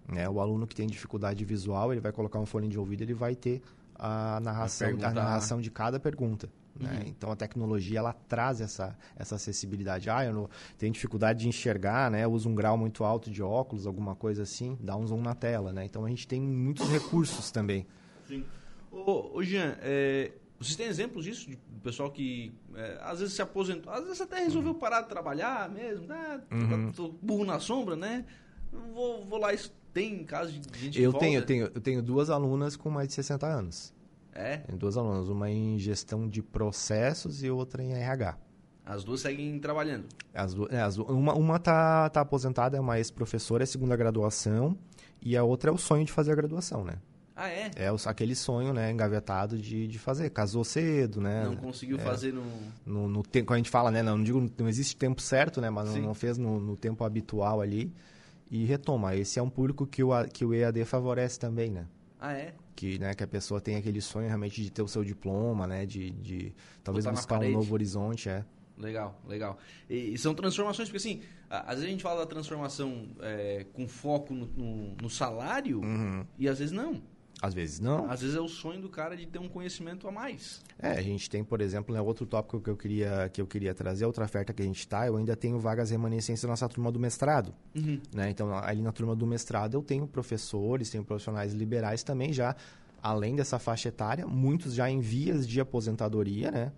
Né? 0.07 0.27
O 0.27 0.41
aluno 0.41 0.65
que 0.65 0.75
tem 0.75 0.87
dificuldade 0.87 1.45
visual, 1.45 1.93
ele 1.93 2.01
vai 2.01 2.11
colocar 2.11 2.39
um 2.39 2.45
fone 2.45 2.67
de 2.67 2.79
ouvido, 2.79 3.03
ele 3.03 3.13
vai 3.13 3.35
ter 3.35 3.61
a 3.93 4.39
narração, 4.41 4.89
a 5.01 5.11
narração 5.11 5.61
de 5.61 5.69
cada 5.69 5.99
pergunta. 5.99 6.49
Né? 6.77 6.91
Uhum. 6.91 7.09
Então 7.09 7.31
a 7.31 7.35
tecnologia 7.35 7.99
ela 7.99 8.13
traz 8.27 8.59
essa, 8.59 8.97
essa 9.15 9.35
acessibilidade. 9.35 10.09
Ah, 10.09 10.25
eu 10.25 10.33
não, 10.33 10.49
tenho 10.77 10.91
dificuldade 10.91 11.39
de 11.39 11.47
enxergar, 11.47 12.11
né? 12.11 12.25
Eu 12.25 12.31
uso 12.31 12.49
um 12.49 12.55
grau 12.55 12.77
muito 12.77 13.03
alto 13.03 13.31
de 13.31 13.41
óculos, 13.41 13.87
alguma 13.87 14.13
coisa 14.13 14.43
assim, 14.43 14.77
dá 14.81 14.97
um 14.97 15.07
zoom 15.07 15.21
na 15.21 15.33
tela, 15.33 15.71
né? 15.71 15.85
Então 15.85 16.03
a 16.03 16.09
gente 16.09 16.27
tem 16.27 16.41
muitos 16.41 16.89
recursos 16.89 17.49
também. 17.49 17.87
Sim. 18.27 18.43
Ô, 18.91 19.37
ô 19.37 19.43
Jean, 19.43 19.77
é, 19.81 20.31
Vocês 20.59 20.75
têm 20.75 20.88
exemplos 20.88 21.25
disso? 21.25 21.50
De 21.50 21.57
pessoal 21.83 22.09
que 22.12 22.53
é, 22.75 22.97
às 23.01 23.19
vezes 23.19 23.35
se 23.35 23.41
aposentou, 23.41 23.91
às 23.91 24.03
vezes 24.03 24.21
até 24.21 24.39
resolveu 24.39 24.71
uhum. 24.71 24.79
parar 24.79 25.01
de 25.01 25.09
trabalhar 25.09 25.69
mesmo, 25.69 26.07
né? 26.07 26.41
Uhum. 26.51 26.91
Tô, 26.91 27.09
tô 27.09 27.15
burro 27.21 27.45
na 27.45 27.59
sombra, 27.59 27.95
né? 27.95 28.25
Vou, 28.93 29.25
vou 29.25 29.39
lá, 29.39 29.51
tem 29.93 30.24
casos 30.24 30.59
de 30.59 30.79
gente 30.79 31.01
eu 31.01 31.13
tenho, 31.13 31.39
eu 31.39 31.45
tenho 31.45 31.71
Eu 31.74 31.81
tenho 31.81 32.01
duas 32.01 32.29
alunas 32.29 32.75
com 32.75 32.89
mais 32.89 33.07
de 33.07 33.13
60 33.13 33.45
anos. 33.47 33.93
É? 34.33 34.57
Tem 34.57 34.77
duas 34.77 34.97
alunas, 34.97 35.29
uma 35.29 35.50
em 35.50 35.79
gestão 35.79 36.27
de 36.27 36.41
processos 36.41 37.41
e 37.43 37.50
outra 37.50 37.81
em 37.81 37.93
RH. 37.93 38.38
As 38.85 39.03
duas 39.03 39.21
seguem 39.21 39.57
trabalhando? 39.59 40.05
As 40.33 40.53
duas, 40.53 40.71
é, 40.71 40.81
as, 40.81 40.97
uma 40.97 41.33
uma 41.33 41.57
tá, 41.57 42.09
tá 42.09 42.21
aposentada, 42.21 42.77
é 42.77 42.79
uma 42.79 42.97
ex-professora, 42.97 43.63
é 43.63 43.65
segunda 43.65 43.95
graduação, 43.95 44.77
e 45.21 45.35
a 45.35 45.43
outra 45.43 45.71
é 45.71 45.74
o 45.74 45.77
sonho 45.77 46.05
de 46.05 46.12
fazer 46.12 46.33
a 46.33 46.35
graduação, 46.35 46.83
né? 46.83 46.95
Ah, 47.35 47.49
é? 47.49 47.69
É 47.75 47.89
aquele 48.05 48.33
sonho, 48.33 48.73
né, 48.73 48.89
engavetado 48.89 49.57
de, 49.57 49.87
de 49.87 49.99
fazer. 49.99 50.29
Casou 50.29 50.63
cedo, 50.63 51.19
né? 51.19 51.43
Não 51.43 51.57
conseguiu 51.57 51.97
é, 51.97 51.99
fazer 51.99 52.33
no... 52.33 52.45
no... 52.85 53.09
No, 53.09 53.23
tempo, 53.23 53.47
quando 53.47 53.55
a 53.55 53.57
gente 53.57 53.69
fala, 53.69 53.91
né, 53.91 54.01
não, 54.01 54.17
não 54.17 54.23
digo, 54.23 54.49
não 54.57 54.69
existe 54.69 54.95
tempo 54.95 55.21
certo, 55.21 55.59
né, 55.59 55.69
mas 55.69 55.93
não, 55.93 56.01
não, 56.01 56.13
fez 56.13 56.37
no, 56.37 56.59
no, 56.59 56.77
tempo 56.77 57.03
habitual 57.03 57.59
ali 57.59 57.93
e 58.49 58.63
retoma. 58.63 59.15
Esse 59.15 59.37
é 59.37 59.43
um 59.43 59.49
público 59.49 59.85
que 59.85 60.01
o, 60.01 60.11
que 60.29 60.45
o 60.45 60.53
EAD 60.53 60.85
favorece 60.85 61.37
também, 61.37 61.69
né? 61.71 61.85
Ah, 62.21 62.33
é? 62.33 62.53
Que, 62.73 62.97
né, 62.99 63.13
que 63.13 63.23
a 63.23 63.27
pessoa 63.27 63.59
tem 63.59 63.75
aquele 63.75 63.99
sonho 63.99 64.27
realmente 64.27 64.63
de 64.63 64.71
ter 64.71 64.81
o 64.81 64.87
seu 64.87 65.03
diploma, 65.03 65.67
né, 65.67 65.85
de, 65.85 66.11
de 66.11 66.53
talvez 66.83 67.05
buscar 67.05 67.39
um 67.41 67.51
novo 67.51 67.73
horizonte, 67.73 68.29
é. 68.29 68.45
Legal, 68.77 69.21
legal. 69.27 69.57
E, 69.89 70.13
e, 70.13 70.17
são 70.17 70.33
transformações, 70.33 70.89
porque 70.89 70.97
assim, 70.97 71.21
às 71.49 71.75
vezes 71.75 71.85
a 71.85 71.89
gente 71.89 72.03
fala 72.03 72.21
da 72.21 72.25
transformação 72.25 73.07
é, 73.21 73.65
com 73.73 73.87
foco 73.87 74.33
no, 74.33 74.45
no, 74.47 74.95
no 75.01 75.09
salário 75.09 75.79
uhum. 75.81 76.25
e 76.37 76.47
às 76.47 76.59
vezes 76.59 76.73
não. 76.73 77.01
Às 77.41 77.53
vezes 77.53 77.79
não. 77.79 78.09
Às 78.09 78.21
vezes 78.21 78.35
é 78.35 78.39
o 78.39 78.47
sonho 78.47 78.81
do 78.81 78.89
cara 78.89 79.15
de 79.15 79.25
ter 79.25 79.39
um 79.39 79.49
conhecimento 79.49 80.07
a 80.07 80.11
mais. 80.11 80.61
É, 80.79 80.91
a 80.91 81.01
gente 81.01 81.29
tem, 81.29 81.43
por 81.43 81.61
exemplo, 81.61 81.93
né, 81.93 82.01
outro 82.01 82.25
tópico 82.25 82.59
que 82.59 82.69
eu 82.69 82.77
queria, 82.77 83.29
que 83.31 83.41
eu 83.41 83.47
queria 83.47 83.73
trazer, 83.73 84.05
outra 84.05 84.25
oferta 84.25 84.53
que 84.53 84.61
a 84.61 84.65
gente 84.65 84.79
está, 84.79 85.05
eu 85.05 85.17
ainda 85.17 85.35
tenho 85.35 85.59
vagas 85.59 85.89
remanescentes 85.91 86.41
na 86.43 86.49
nossa 86.49 86.67
turma 86.69 86.91
do 86.91 86.99
mestrado. 86.99 87.53
Uhum. 87.75 87.99
Né? 88.13 88.29
Então, 88.29 88.55
ali 88.57 88.81
na 88.81 88.91
turma 88.91 89.15
do 89.15 89.27
mestrado 89.27 89.75
eu 89.75 89.83
tenho 89.83 90.07
professores, 90.07 90.89
tenho 90.89 91.03
profissionais 91.03 91.53
liberais 91.53 92.03
também 92.03 92.31
já, 92.31 92.55
além 93.01 93.35
dessa 93.35 93.59
faixa 93.59 93.89
etária, 93.89 94.25
muitos 94.25 94.73
já 94.73 94.89
em 94.89 94.99
vias 94.99 95.47
de 95.47 95.59
aposentadoria, 95.59 96.49
né? 96.49 96.71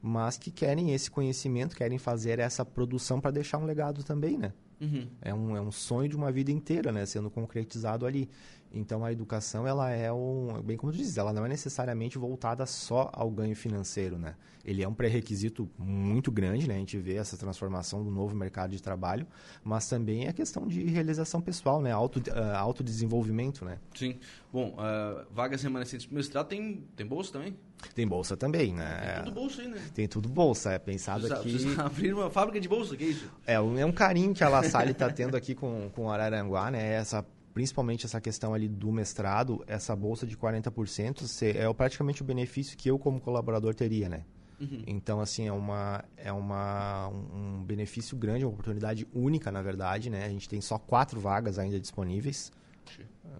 Mas 0.00 0.38
que 0.38 0.50
querem 0.50 0.94
esse 0.94 1.10
conhecimento, 1.10 1.76
querem 1.76 1.98
fazer 1.98 2.38
essa 2.38 2.64
produção 2.64 3.20
para 3.20 3.30
deixar 3.30 3.58
um 3.58 3.64
legado 3.64 4.04
também, 4.04 4.38
né? 4.38 4.52
Uhum. 4.80 5.06
É, 5.20 5.34
um, 5.34 5.56
é 5.56 5.60
um 5.60 5.70
sonho 5.70 6.08
de 6.08 6.16
uma 6.16 6.30
vida 6.30 6.50
inteira, 6.50 6.92
né? 6.92 7.04
Sendo 7.06 7.30
concretizado 7.30 8.06
ali. 8.06 8.28
Então 8.76 9.04
a 9.04 9.10
educação 9.10 9.66
ela 9.66 9.90
é 9.90 10.12
um, 10.12 10.60
bem 10.62 10.76
como 10.76 10.92
tu 10.92 10.98
diz, 10.98 11.16
ela 11.16 11.32
não 11.32 11.46
é 11.46 11.48
necessariamente 11.48 12.18
voltada 12.18 12.66
só 12.66 13.10
ao 13.12 13.30
ganho 13.30 13.56
financeiro, 13.56 14.18
né? 14.18 14.34
Ele 14.64 14.82
é 14.82 14.88
um 14.88 14.92
pré-requisito 14.92 15.70
muito 15.78 16.30
grande, 16.30 16.68
né? 16.68 16.74
A 16.74 16.78
gente 16.78 16.98
vê 16.98 17.14
essa 17.14 17.36
transformação 17.36 18.02
do 18.02 18.10
novo 18.10 18.34
mercado 18.34 18.72
de 18.72 18.82
trabalho, 18.82 19.26
mas 19.62 19.88
também 19.88 20.26
é 20.26 20.32
questão 20.32 20.66
de 20.66 20.82
realização 20.84 21.40
pessoal, 21.40 21.80
né? 21.80 21.92
Auto, 21.92 22.18
uh, 22.18 22.56
autodesenvolvimento, 22.56 23.64
né? 23.64 23.78
Sim. 23.94 24.18
Bom, 24.52 24.74
uh, 24.74 25.24
vagas 25.30 25.62
remanescentes 25.62 26.06
para 26.06 26.16
mestrado 26.16 26.48
tem, 26.48 26.84
tem 26.96 27.06
bolsa 27.06 27.32
também? 27.32 27.56
Tem 27.94 28.06
bolsa 28.06 28.36
também, 28.36 28.72
né? 28.72 29.14
Tem 29.14 29.24
tudo 29.24 29.34
bolsa 29.34 29.62
aí, 29.62 29.68
né? 29.68 29.90
Tem 29.94 30.08
tudo 30.08 30.28
bolsa, 30.28 30.72
é 30.72 30.78
pensado 30.78 31.32
aqui... 31.32 31.52
Vocês 31.52 31.78
abriram 31.78 32.18
uma 32.18 32.30
fábrica 32.30 32.60
de 32.60 32.68
bolsa, 32.68 32.96
que 32.96 33.04
é 33.04 33.08
isso? 33.08 33.30
É, 33.46 33.54
é 33.54 33.86
um 33.86 33.92
carinho 33.92 34.34
que 34.34 34.42
a 34.42 34.48
La 34.48 34.64
Salle 34.64 34.90
está 34.90 35.08
tendo 35.10 35.36
aqui 35.36 35.54
com, 35.54 35.88
com 35.94 36.10
Araranguá, 36.10 36.70
né? 36.70 36.94
Essa 36.94 37.24
principalmente 37.56 38.04
essa 38.04 38.20
questão 38.20 38.52
ali 38.52 38.68
do 38.68 38.92
mestrado, 38.92 39.64
essa 39.66 39.96
bolsa 39.96 40.26
de 40.26 40.36
40% 40.36 41.24
é 41.56 41.72
praticamente 41.72 42.20
o 42.20 42.24
benefício 42.26 42.76
que 42.76 42.90
eu 42.90 42.98
como 42.98 43.18
colaborador 43.18 43.74
teria, 43.74 44.10
né? 44.10 44.26
Uhum. 44.60 44.82
Então, 44.86 45.20
assim, 45.20 45.48
é, 45.48 45.52
uma, 45.52 46.04
é 46.18 46.30
uma, 46.30 47.08
um 47.08 47.64
benefício 47.64 48.14
grande, 48.14 48.44
uma 48.44 48.52
oportunidade 48.52 49.08
única, 49.10 49.50
na 49.50 49.62
verdade, 49.62 50.10
né? 50.10 50.26
A 50.26 50.28
gente 50.28 50.46
tem 50.46 50.60
só 50.60 50.76
quatro 50.78 51.18
vagas 51.18 51.58
ainda 51.58 51.80
disponíveis, 51.80 52.52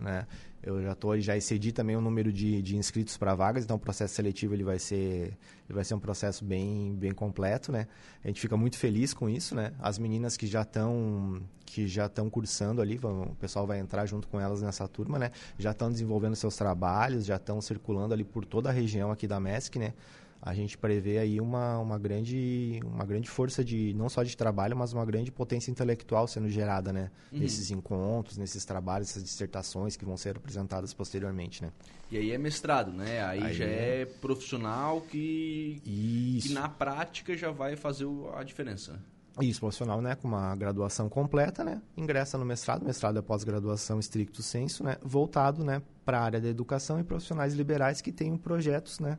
né? 0.00 0.26
Eu 0.66 0.82
já 0.82 0.96
tô, 0.96 1.16
já 1.20 1.37
excedi 1.37 1.70
também 1.70 1.94
o 1.94 2.00
número 2.00 2.32
de, 2.32 2.61
de 2.61 2.76
inscritos 2.76 3.16
para 3.16 3.37
vagas, 3.37 3.62
então 3.62 3.76
o 3.76 3.78
processo 3.78 4.16
seletivo 4.16 4.52
ele 4.52 4.64
vai 4.64 4.80
ser 4.80 5.38
ele 5.68 5.74
vai 5.74 5.85
ser 5.85 5.94
um 5.94 6.00
processo 6.00 6.44
bem 6.44 6.92
bem 6.96 7.12
completo, 7.12 7.70
né? 7.70 7.87
A 8.24 8.26
gente 8.26 8.40
fica 8.40 8.57
muito 8.57 8.76
feliz 8.76 9.14
com 9.14 9.29
isso, 9.29 9.55
né? 9.55 9.72
As 9.79 9.96
meninas 9.96 10.37
que 10.37 10.44
já 10.44 10.62
estão 10.62 11.40
que 11.64 11.87
já 11.87 12.07
estão 12.07 12.29
cursando 12.29 12.83
ali, 12.83 12.96
vão, 12.96 13.22
o 13.22 13.37
pessoal 13.37 13.64
vai 13.64 13.79
entrar 13.79 14.07
junto 14.07 14.26
com 14.26 14.40
elas 14.40 14.61
nessa 14.61 14.88
turma, 14.88 15.20
né? 15.20 15.31
Já 15.57 15.70
estão 15.70 15.88
desenvolvendo 15.88 16.35
seus 16.35 16.57
trabalhos, 16.57 17.24
já 17.24 17.37
estão 17.37 17.61
circulando 17.61 18.12
ali 18.12 18.24
por 18.24 18.44
toda 18.44 18.68
a 18.68 18.72
região 18.72 19.12
aqui 19.12 19.29
da 19.29 19.38
MESC, 19.38 19.79
né? 19.79 19.94
A 20.40 20.55
gente 20.55 20.79
prevê 20.79 21.18
aí 21.18 21.40
uma, 21.40 21.79
uma, 21.79 21.99
grande, 21.99 22.81
uma 22.85 23.05
grande 23.05 23.29
força 23.29 23.64
de 23.64 23.92
não 23.94 24.09
só 24.09 24.22
de 24.22 24.37
trabalho, 24.37 24.77
mas 24.77 24.92
uma 24.92 25.05
grande 25.05 25.33
potência 25.33 25.70
intelectual 25.70 26.27
sendo 26.27 26.49
gerada, 26.49 26.92
né? 26.92 27.11
Uhum. 27.33 27.40
Nesses 27.40 27.70
encontros, 27.70 28.37
nesses 28.37 28.64
trabalhos, 28.64 29.11
essas 29.11 29.25
dissertações 29.25 29.96
que 29.96 30.05
vão 30.05 30.16
ser 30.16 30.37
apresentadas 30.37 30.94
posteriormente, 30.94 31.62
né? 31.62 31.72
E 32.11 32.16
aí 32.16 32.31
é 32.31 32.38
mestrado, 32.38 32.92
né? 32.92 33.25
Aí, 33.25 33.42
aí 33.42 33.55
já 33.55 33.64
é... 33.64 34.03
é 34.03 34.07
profissional 34.07 35.01
que, 35.01 35.81
Isso. 35.85 36.49
que 36.49 36.55
na 36.55 36.68
prática 36.68 37.37
já 37.37 37.51
vai 37.51 37.75
fazer 37.75 38.07
a 38.35 38.42
diferença. 38.44 39.01
Isso, 39.40 39.61
profissional, 39.61 40.01
né, 40.01 40.14
com 40.14 40.29
uma 40.29 40.57
graduação 40.57 41.11
completa, 41.11 41.62
né, 41.62 41.83
ingressa 41.94 42.38
no 42.38 42.44
mestrado, 42.44 42.87
mestrado 42.87 43.18
é 43.18 43.22
pós-graduação 43.22 44.01
estricto 44.01 44.42
senso, 44.42 44.83
né, 44.83 44.96
voltado, 45.03 45.62
né, 45.62 45.83
para 46.07 46.18
a 46.18 46.22
área 46.22 46.40
da 46.40 46.49
educação 46.49 46.99
e 46.99 47.05
profissionais 47.05 47.53
liberais 47.53 48.01
que 48.01 48.11
tenham 48.11 48.38
projetos, 48.38 48.99
né, 48.99 49.18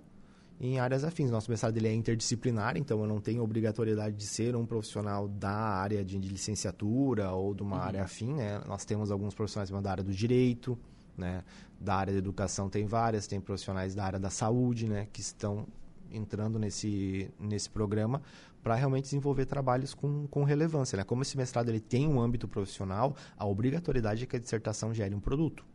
em 0.60 0.80
áreas 0.80 1.04
afins. 1.04 1.30
Nosso 1.30 1.50
mestrado 1.50 1.78
ele 1.78 1.88
é 1.88 1.93
interdisciplinar, 1.93 2.78
então 2.78 3.00
eu 3.02 3.08
não 3.08 3.20
tenho 3.20 3.43
obrigatoriedade 3.43 4.15
de 4.15 4.26
ser 4.26 4.56
um 4.56 4.65
profissional 4.65 5.28
da 5.28 5.52
área 5.52 6.04
de, 6.04 6.17
de 6.17 6.28
licenciatura 6.28 7.32
ou 7.32 7.54
de 7.54 7.63
uma 7.63 7.78
uhum. 7.78 7.82
área 7.84 8.04
afim. 8.04 8.34
Né? 8.34 8.62
Nós 8.67 8.86
temos 8.86 9.12
alguns 9.12 9.34
profissionais 9.34 9.70
da 9.70 9.91
área 9.91 10.04
do 10.04 10.12
direito, 10.12 10.78
né? 11.17 11.43
da 11.80 11.96
área 11.96 12.13
da 12.13 12.20
educação 12.20 12.70
tem 12.70 12.86
várias, 12.86 13.28
tem 13.28 13.39
profissionais 13.39 13.93
da 13.93 14.04
área 14.04 14.20
da 14.20 14.30
saúde 14.30 14.88
né? 14.88 15.08
que 15.12 15.22
estão 15.22 15.67
entrando 16.12 16.58
nesse, 16.58 17.30
nesse 17.39 17.70
programa 17.70 18.22
para 18.63 18.76
realmente 18.76 19.04
desenvolver 19.04 19.46
trabalhos 19.46 19.93
com, 19.93 20.28
com 20.28 20.43
relevância. 20.43 20.98
Né? 20.98 21.04
Como 21.04 21.22
esse 21.22 21.38
mestrado 21.38 21.70
ele 21.70 21.80
tem 21.80 22.08
um 22.08 22.20
âmbito 22.20 22.48
profissional, 22.48 23.15
a 23.38 23.46
obrigatoriedade 23.46 24.24
é 24.24 24.26
que 24.26 24.36
a 24.36 24.39
dissertação 24.39 24.93
gere 24.93 25.13
um 25.13 25.20
produto. 25.20 25.65